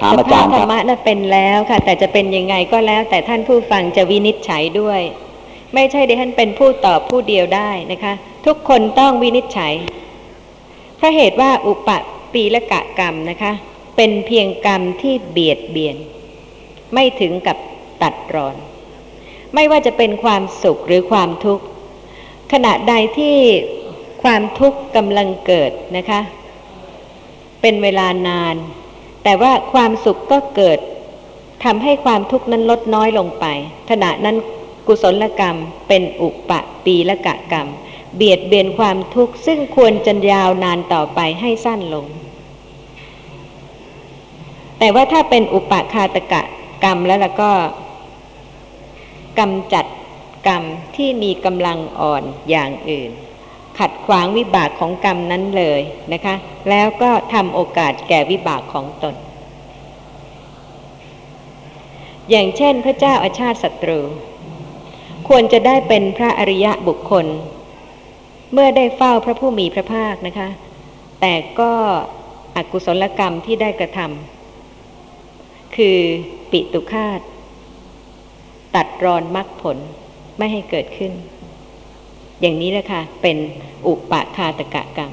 [0.00, 5.00] ถามอาจารย์สภธครรับรมะน่ะเป็นแล้วค่ะ แต่จะเป็นยังไงก็แล้ว แต่ท่านผู้ฟังจะวินิจฉัยด้วย
[5.74, 8.12] ไม่ใช่ดิฉันเป็นผู้ตอบผู้เดียวได้นะคะ
[8.46, 9.74] ทุกคนต้องวินิจฉัย
[10.96, 11.88] เพราะเหตุว่าอุป
[12.34, 13.52] ปีละกะกรรมนะคะ
[13.96, 15.96] เป็นเพียงกรรมที่เบียดเบียน
[16.94, 17.56] ไม่ถึงกับ
[18.02, 18.56] ตัดรอน
[19.54, 21.64] ไม่ว่าจะเป็นความสุขหรือความทุกข์
[22.52, 23.36] ขณะใดที่
[24.22, 26.20] ความทุกข์กำลังเกิดนะคะ
[27.60, 28.54] เป็นเวลานาน
[29.24, 30.78] แต่ว่าความสุขก็เกิด
[31.64, 33.46] ทำให้ความทุกข์นั้นลดน้อยลงไป
[33.90, 34.36] ขณะนั้น
[34.86, 35.56] กุศลกรรม
[35.88, 36.50] เป็นอุป
[36.84, 37.68] ปีละกะกรรม
[38.16, 42.06] เบียดเบียนความทุกข์ซึ่งควรจะยาวนานต่อไปให้สั้นลง
[44.78, 46.42] แต่ว่าถ้าเป็นอุปะคาตกะ
[46.84, 47.50] กรรมแล้วแล้วก็
[49.38, 49.86] กำจัด
[50.46, 50.62] กรรม
[50.96, 53.10] ที่มีกำลังอ่อนอย่างอื่น
[53.78, 55.80] ขัดขวางวิบากของกรรมนั้นเลย
[56.12, 56.34] นะคะ
[56.70, 59.14] แล้วก็ทำโอกาสแก่วิบากของตน
[62.30, 64.00] อย่างเช่นพระเจ้าอาชาติศัตรู
[65.28, 67.26] ควรจะได้เป็นพระอริยะบุคคล
[68.52, 70.48] เมื่อได้เฝ้าพระผู้มีพระภาคนะคะ
[71.20, 71.72] แต่ก็
[72.56, 75.98] อกุศลกรรมที่ได้กระทำคือ
[76.50, 77.20] ปิตุคาต
[78.74, 79.78] ตัดรอนมรรคผล
[80.38, 81.12] ไม่ให้เกิดขึ้น
[82.40, 83.36] อย่างนี้นะคะเป็น
[83.86, 85.12] อุปคาตกะกรรม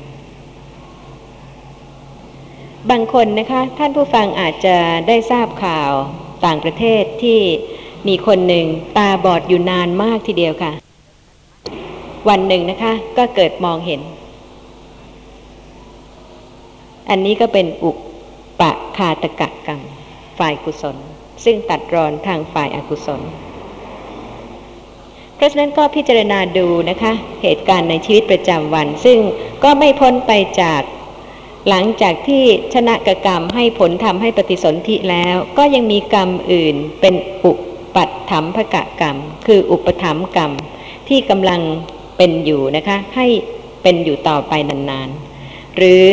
[2.90, 5.92] บางคนนะคะ ท่านผู้ฟังอาจจะได้ทราบข่าว
[6.46, 7.40] ต่างประเทศที่
[8.08, 8.66] มีคนหนึ่ง
[8.98, 10.72] ตาบอดอยู่นานมากทีเดียวค่ะ
[12.30, 14.02] วันหนึ่งนะคะ ก็เกิดมองเห็น
[17.10, 17.92] อันนี้ก็เป็นอุ
[18.60, 18.62] ป
[18.98, 19.82] คาตกะกรรม
[20.40, 20.98] ฝ่ายกุศล
[21.44, 23.22] ซึ่งตัดรอนทางฝ่ายอากุศล
[25.40, 27.14] เพราะฉะนั้นก็พิจารณาดูนะคะ
[27.44, 29.20] เหตุการณ์ในชีวิตประจำวัน ซึ่ง
[29.64, 30.32] ก็ไม่พ้นไป
[30.62, 30.82] จาก
[31.70, 37.16] หลังจากที่ชนะกกรรมให้ผลทำให้ปฏิสนธิแล้ว ก็ยังมีกรรมอื่นเป็น
[37.46, 37.52] อุ
[37.96, 39.18] ปัตถมภกะกรรม
[39.48, 40.52] คืออุปถัมภกรรม
[41.10, 41.62] ที่กำลัง
[42.18, 43.28] เป็นอยู่นะคะ ให้
[43.84, 46.06] เป็นอยู่ต่อไปนานๆ หรือ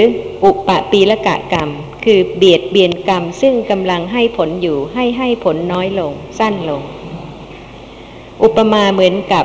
[0.45, 1.70] อุปปีละกะกรรม
[2.05, 6.83] คือเบียดเบียนกรรมซึ่งกำลังให้ผลอยู่ให้ให้ผลน้อยลง สั้นลง
[8.43, 9.45] อุปมาเหมือนกับ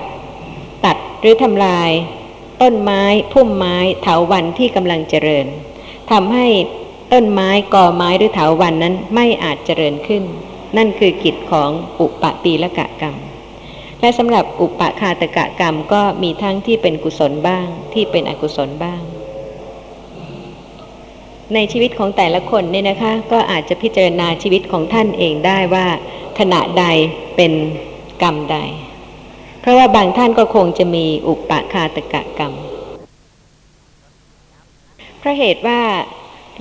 [0.86, 1.92] ตัดหรือทำลาย
[2.62, 3.02] ต้นไม้
[3.34, 5.46] พุ่มไม้เถาวันที่กำลังเจริญ
[6.12, 6.48] ทำให้
[7.14, 10.24] ต้นไม้กอไม้หรือเถาวันนั้นไม่อาจเจริญขึ้น
[10.78, 11.70] นั่นคือกิจของ
[12.00, 13.16] อุปปีละกะกรรม
[14.00, 19.02] และสำหรับอุปคาตกะกรรมก็มีทั้งที่เป็นกุศลบ้างที่เป็นอกุศลบ้าง
[21.54, 25.88] ในชีวิตของแต่ละคนเนี่ยนะคะ ก็อาจจะพิจารณาชีวิตของท่านเองได้ว่า
[26.40, 26.86] ขณะใด
[27.36, 27.52] เป็น
[28.22, 28.58] กรรมใด
[29.62, 32.54] เพราะว่าบางท่านก็คงจะมีอุปคาตกะกรรม
[35.20, 35.82] เพราะเหตุว่า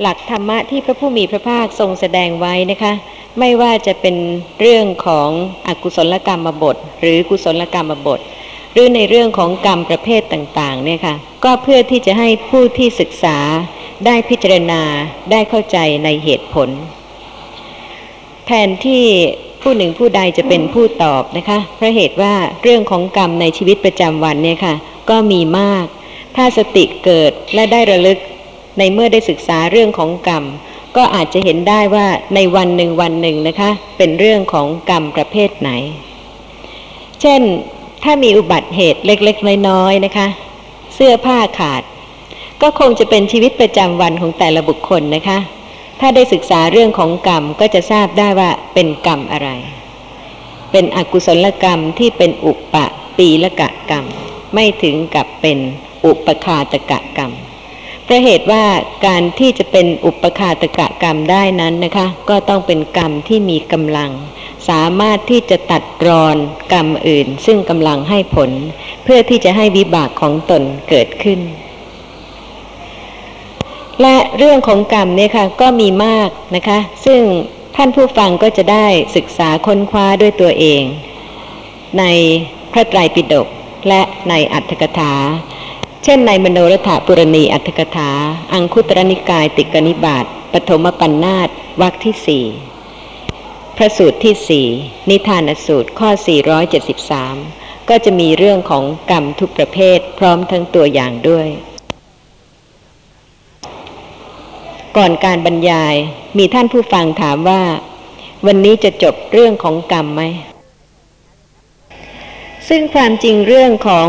[0.01, 2.93] หลักธรรมะที่พระผู้มีพระภาคทรงแสดงไว้นะคะ
[3.39, 4.17] ไม่ว่าจะเป็น
[4.61, 5.29] เรื่องของ
[5.67, 8.21] อกุศลกรรมบท หรือกุศลกรรมบท
[8.73, 13.39] หรือในเรื่องของกรรมประเภทต่างๆเนี่ยค่ะก็เพื่อที่จะให้ผู้ที่ศึกษา
[14.07, 14.83] ได้พิจารณา
[15.31, 16.69] ได้เข้าใจในเหตุผล
[18.47, 19.07] แทนที่
[19.63, 24.75] ผู้หนึ่งผู้ใดจะเป็นผู้ตอบนะคะ เพราะเหตุว่าเรื่องของกรรมในชีวิตประจำวันเนี่ยค่ะ
[25.11, 25.85] ก็มีมาก
[26.37, 28.19] ถ้าสติเกิดและได้ระลึก
[28.79, 30.45] ในเมื่อได้ศึกษาเรื่องของกรรม
[30.97, 35.71] ก็อาจจะเห็นได้ว่าในวันหนึ่งวันหนึ่งนะคะ เป็นเรื่องของกรรมประเภทไหน
[37.21, 37.41] เช่น
[38.05, 40.27] ถ้ามีอุบัติเหตุเล็กๆน้อยๆนะคะ
[40.95, 41.83] เสื้อผ้าขาด
[42.63, 45.39] ก็คงจะเป็นชีวิตประจำวันของแต่ละบุคคลนะคะ
[46.01, 49.51] ถ้าได้ศึกษาเรื่องของกรรมก็จะทราบได้ว่าเป็นกรรมอะไร
[50.72, 52.84] เป็นอกุศลกรรมที่เป็นอุปะ
[53.18, 54.05] ปีละกะกรรม
[54.55, 55.59] ไม่ถึงกับเป็น
[56.05, 57.32] อุปคาตกะกรรม
[58.05, 58.64] เพราะเหตุว่า
[59.07, 64.11] การที่จะเป็นอุปคาตกะกรรมได้นั้นนะคะ ก็ต้องเป็นกรรมที่มีกำลัง
[64.68, 66.36] สามารถที่จะตัดรอน
[66.72, 68.51] กรรมอื่น ซึ่งกำลังให้ผล
[69.05, 71.40] เพื่อที่จะให้วิบากของตนเกิดขึ้น
[74.03, 77.20] และเรื่องของกรรมเนี่ยค่ะก็มีมากนะคะ ซึ่ง
[77.76, 78.86] ท่านผู้ฟังก็จะได้
[79.16, 80.82] ศึกษาค้นคว้าด้วยตัวเอง
[81.98, 82.05] ใน
[82.72, 83.46] พระไตรปิฎก
[83.88, 85.14] และในอัตถกถา
[86.05, 88.11] เช่นในมโนรถปุรณีอัตถกถา
[88.53, 91.48] อังคุตรนิกายติกนิบาตปฐมปัญนาต
[91.80, 92.46] วรรคที่สี่
[93.76, 94.66] พระสูตรที่สี่
[95.11, 96.11] นิทานสูตรข้อ
[96.94, 101.48] 473 ก็จะมีเรื่องของกรรมทุกประเภทพร้อมทั้งตัวอย่างด้วย
[104.97, 105.95] ก่อนการบรรยาย
[106.38, 107.62] มีท่านผู้ฟังถามว่า
[108.47, 110.22] วันนี้จะจบเรื่องของกรรมไหม
[112.68, 114.09] ซึ่งความจริงเรื่องของ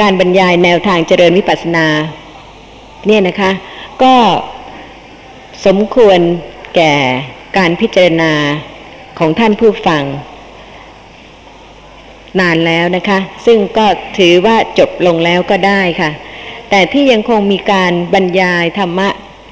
[0.00, 1.86] การบรรยายแนวทางเจริญวิปัสสนา
[3.06, 3.50] เนี่ยนะคะ
[4.02, 4.14] ก็
[5.66, 6.18] สมควร
[6.76, 6.94] แก่
[7.56, 8.32] การพิจารณา
[9.18, 10.02] ของท่านผู้ฟัง
[12.40, 13.86] นานแล้วนะคะ ซึ่งก็
[14.18, 16.10] ถือว่าจบลงแล้วก็ได้ค่ะ
[16.70, 19.08] แต่ที่ยังคงมีการบรรยายธรรมะ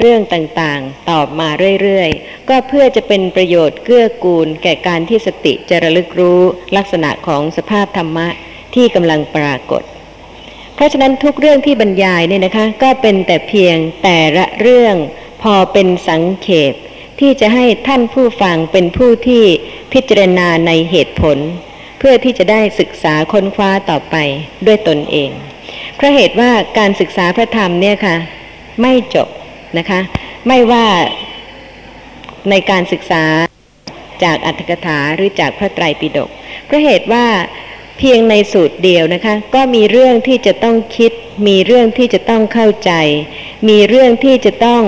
[0.06, 1.48] เรื่องต่างๆ ตอบมา
[1.82, 6.40] เรื่อยๆ ก็เพื่อจะเป็นประโยชน์เกื้อกูล แก่การที่สติจะระลึกรู้
[6.76, 8.28] ลักษณะของสภาพธรรมะ
[8.74, 9.82] ที่กำลังปรากฏ
[10.74, 14.96] เพราะฉะนั้นทุกเรื่องที่บรรยายเนี่ยนะคะ ก็เป็นแต่เพียงแต่ละเรื่อง
[15.42, 16.74] พอเป็นสังเขป
[17.20, 19.44] ที่จะให้ท่านผู้ฟังเป็นผู้ที่
[19.92, 21.38] พิจารณาในเหตุผล
[21.98, 24.16] เพื่อที่จะได้ศึกษาค้นคว้าต่อไป
[24.66, 25.30] ด้วยตนเอง
[25.96, 28.16] เพราะเหตุว่าการศึกษาพระธรรมเนี่ยค่ะ
[28.82, 29.28] ไม่จบ
[29.78, 30.00] นะคะ
[30.48, 30.86] ไม่ว่า
[32.50, 33.24] ในการศึกษา
[34.24, 36.30] จากอัตถกถาหรือจากพระไตรปิฎก
[36.66, 37.26] เพราะเหตุว่า
[37.98, 41.12] เพียงในสูตรเดียวนะคะ ก็มีเรื่องที่จะต้องคิด
[41.46, 42.92] มีเรื่องที่จะต้องเข้าใจ
[43.68, 44.82] มีเรื่องที่จะต้อง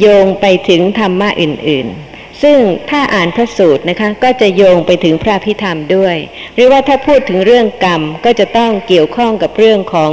[0.00, 2.58] โยงไปถึงธรรมะอื่น ๆ ซึ่ง
[2.90, 6.16] ถ้าอ่านพระสูตรนะคะก็จะโยงไปถึงพระพิธรรมด้วย
[6.54, 10.12] หรือว่าถ้าพูดถึงเรื่องกรรมก็จะต้องเกี่ยวข้องกับเรื่องของ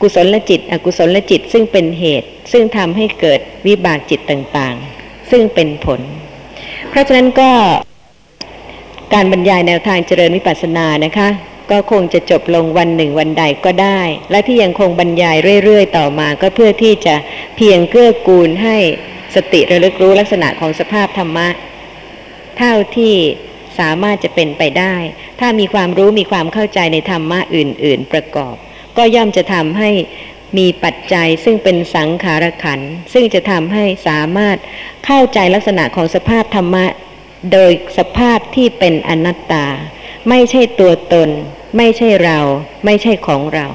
[0.00, 6.00] กุศลจิต อกุศลจิตซึ่งเป็นเหตุ ซึ่งทำให้เกิดวิบากจิตต่างๆ ซึ่งเป็นผล
[6.90, 7.50] เพราะฉะนั้นก็
[9.14, 11.28] การบรรยายแนวทางเจริญวิปัสสนานะคะ
[11.70, 17.14] ก็คงจะจบลงวันหนึ่งวันใดก็ได้ และที่ยังคงบรรยายเรื่อยๆ ต่อมาก็เพื่อที่จะ
[17.56, 18.76] เพียงเกื้อกูลให้
[19.34, 21.48] สติระลึกรู้ลักษณะของสภาพธรรมะ
[22.58, 23.14] เท่าที่
[23.78, 24.94] สามารถจะเป็นไปได้
[25.40, 28.56] ถ้ามีความรู้มีความเข้าใจในธรรมะอื่น ๆ ประกอบ
[28.96, 29.90] ก็ย่อมจะทำให้
[30.58, 32.80] มีปัจจัยซึ่งเป็นสังขารขัน
[33.12, 34.56] ซึ่งจะทำให้สามารถ
[35.06, 36.86] เข้าใจลักษณะของสภาพธรรมะ
[37.52, 39.66] โดยสภาพที่เป็นอนัตตา
[40.28, 41.28] ไม่ใช่ตัวตน
[41.76, 42.38] ไม่ใช่เรา
[42.84, 43.66] ไม่ใช่ของเรา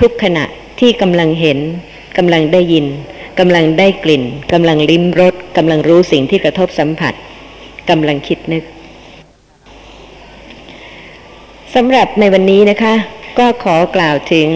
[0.00, 0.44] ทุกขณะ
[0.80, 1.58] ที่กำลังเห็น
[2.16, 2.86] กำลังได้ยิน
[3.38, 7.14] กำลังได้กลิ่นกำลังลิ้มรสกำลังรู้สิ่งที่กระทบสัมผัส
[7.90, 8.64] กำลังคิดนึก
[11.74, 12.94] สำหรับในวันนี้นะคะ
[13.38, 14.48] ก็ขอกล่าวถึง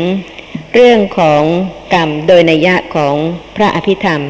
[0.74, 1.42] เรื่องของ
[1.94, 3.14] กรรมโดยนัยยะของ
[3.56, 4.22] พระอภิธรรม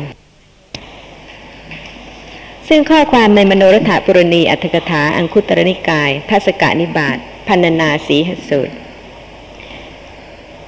[2.69, 7.17] ซึ่งข้อความในมโนรถปุรณีอัตถกถาอังคุตรนิกายทัศกานิบาต
[7.49, 8.75] พันนาสีหสูตร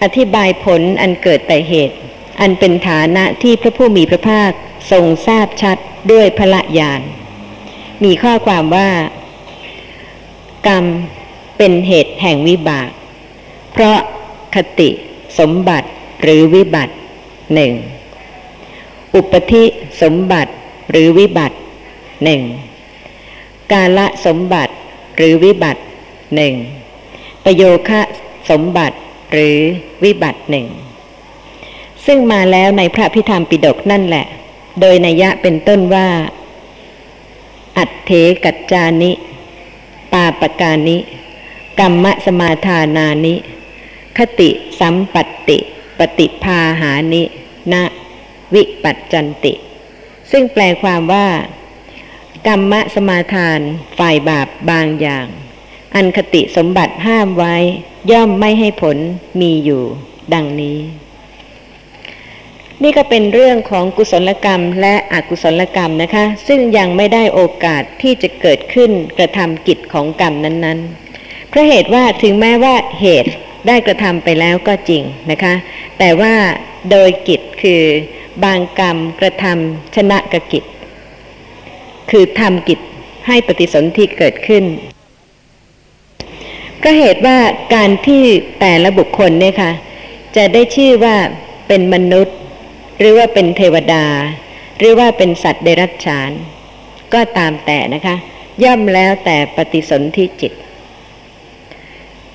[0.02, 1.96] อธิบายผลอันเกิดแต่เหตุ
[2.40, 4.50] อันเป็นฐานะที่พระผู้มีพระภาค
[4.90, 5.76] ทรงทราบชัด
[6.12, 7.00] ด้วยพระญาณ
[8.04, 8.90] มีข้อความว่า
[10.68, 10.84] กรรม
[11.58, 12.90] เป็นเหตุแห่งวิบาก
[13.72, 13.98] เพราะ
[14.54, 14.88] คติ
[15.38, 15.88] สมบัติ
[16.22, 16.94] หรือวิบัติ
[17.54, 17.72] หนึ่ง
[19.14, 19.64] อุปธิ
[20.02, 20.52] สมบัติ
[20.90, 21.56] หรือวิบัติ
[22.24, 22.42] หนึ่ง
[23.72, 24.74] กาละสมบัติ
[25.16, 25.82] หรือวิบัติ
[26.36, 26.54] หนึ่ง
[27.44, 28.00] ประโยคะ
[28.50, 28.96] สมบัติ
[29.32, 29.56] หรือ
[30.04, 30.66] วิบัติหนึ่ง
[32.06, 34.26] ซึ่งมาแล้วในพระพิธรรมปิฎกนั่นแหละ
[34.80, 36.08] โดยนัยยะเป็นต้นว่า
[37.78, 38.10] อัตเถ
[38.44, 39.12] กัจจานิ
[40.12, 40.96] ปาปการนิ
[41.80, 43.34] กรรมสมาทานานิ
[44.18, 44.50] คติ
[44.80, 45.16] สัมป
[45.48, 45.58] ติ
[45.98, 47.22] ปฏิภาหานิ
[47.72, 47.74] ณ
[48.54, 49.52] วิปัจจันติ
[50.30, 51.28] ซึ่งแปลความว่า
[52.46, 53.60] กรรมสมาทาน
[53.98, 55.26] ฝ่ายบาปบางอย่าง
[55.94, 57.56] อันคติสมบัติห้ามไว้
[58.12, 58.96] ย่อมไม่ให้ผล
[59.40, 59.82] มีอยู่
[60.34, 60.78] ดังนี้
[62.82, 70.78] นี่ก็เป็นเรื่องของกุศลกรรมและอกุศลกรรมนะคะ ซึ่งยังไม่ได้โอกาสที่จะเกิดขึ้นกระทำกิจของกรรมนั้น
[71.14, 73.32] ๆ เพราะเหตุว่าถึงแม้ว่าเหตุ
[73.66, 75.54] ได้กระทำไปแล้วก็จริงนะคะ
[75.98, 76.34] แต่ว่า
[76.90, 77.82] โดยกิจคือ
[78.44, 80.64] บางกรรมกระทำชนะกกิจ
[82.10, 82.80] คือทำกิจ
[83.26, 84.64] ให้ปฏิสนธิเกิดขึ้น
[86.82, 87.38] ก็เหตุว่า
[87.74, 88.22] การที่
[88.60, 89.72] แต่ละบุคคลเนี่ยค่ะ
[90.36, 91.16] จะได้ชื่อว่า
[91.68, 92.36] เป็นมนุษย์
[92.98, 94.04] หรือว่าเป็นเทวดา
[94.78, 96.30] หรือว่าเป็นสัตว์เดรัจฉาน
[97.14, 98.16] ก็ตามแต่นะคะ
[98.64, 100.52] ย่อมแล้วแต่ปฏิสนธิจิต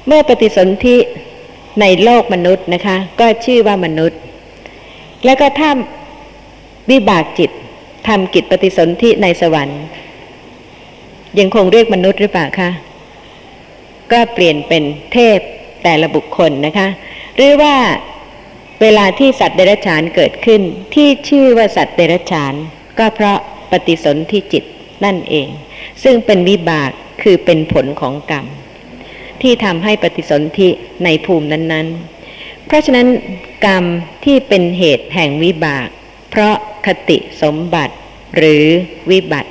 [0.07, 0.97] เมื่อปฏิสนธิ
[1.81, 4.19] ในโลกมนุษย์นะคะ ก็ชื่อว่ามนุษย์
[5.25, 5.71] แล้วก็ถ้า
[6.91, 7.51] วิบากจิต
[8.07, 9.81] ทำกิจปฏิสนธิในสวรรค์
[11.39, 12.69] ยังคงเรียกมนุษย์หรือเปล่าคะ
[14.11, 14.83] ก็เปลี่ยนเป็น
[15.13, 15.39] เทพ
[15.83, 16.87] แต่ละบุคคลนะคะ
[17.35, 17.75] หรือว่า
[18.81, 20.61] เวลาที่สัตว์เดรัจฉานเกิดขึ้น
[20.95, 22.53] ที่ชื่อว่าสัตว์เดรัจฉาน
[22.99, 23.37] ก็เพราะ
[23.71, 24.63] ปฏิสนธิจิต
[25.05, 25.47] นั่นเอง
[26.03, 26.91] ซึ่งเป็นวิบาก
[27.23, 28.45] คือเป็นผลของกรรม
[29.45, 30.69] ที่ทำให้ปฏิสนธิ
[31.03, 33.07] ในภูมินั้นๆ เพราะฉะนั้น
[33.65, 33.83] กรรม
[34.25, 35.87] ที่เป็นเหตุแห่งวิบาก
[36.29, 37.95] เพราะคติสมบัติ
[38.35, 38.65] หรือ
[39.11, 39.49] วิบัติ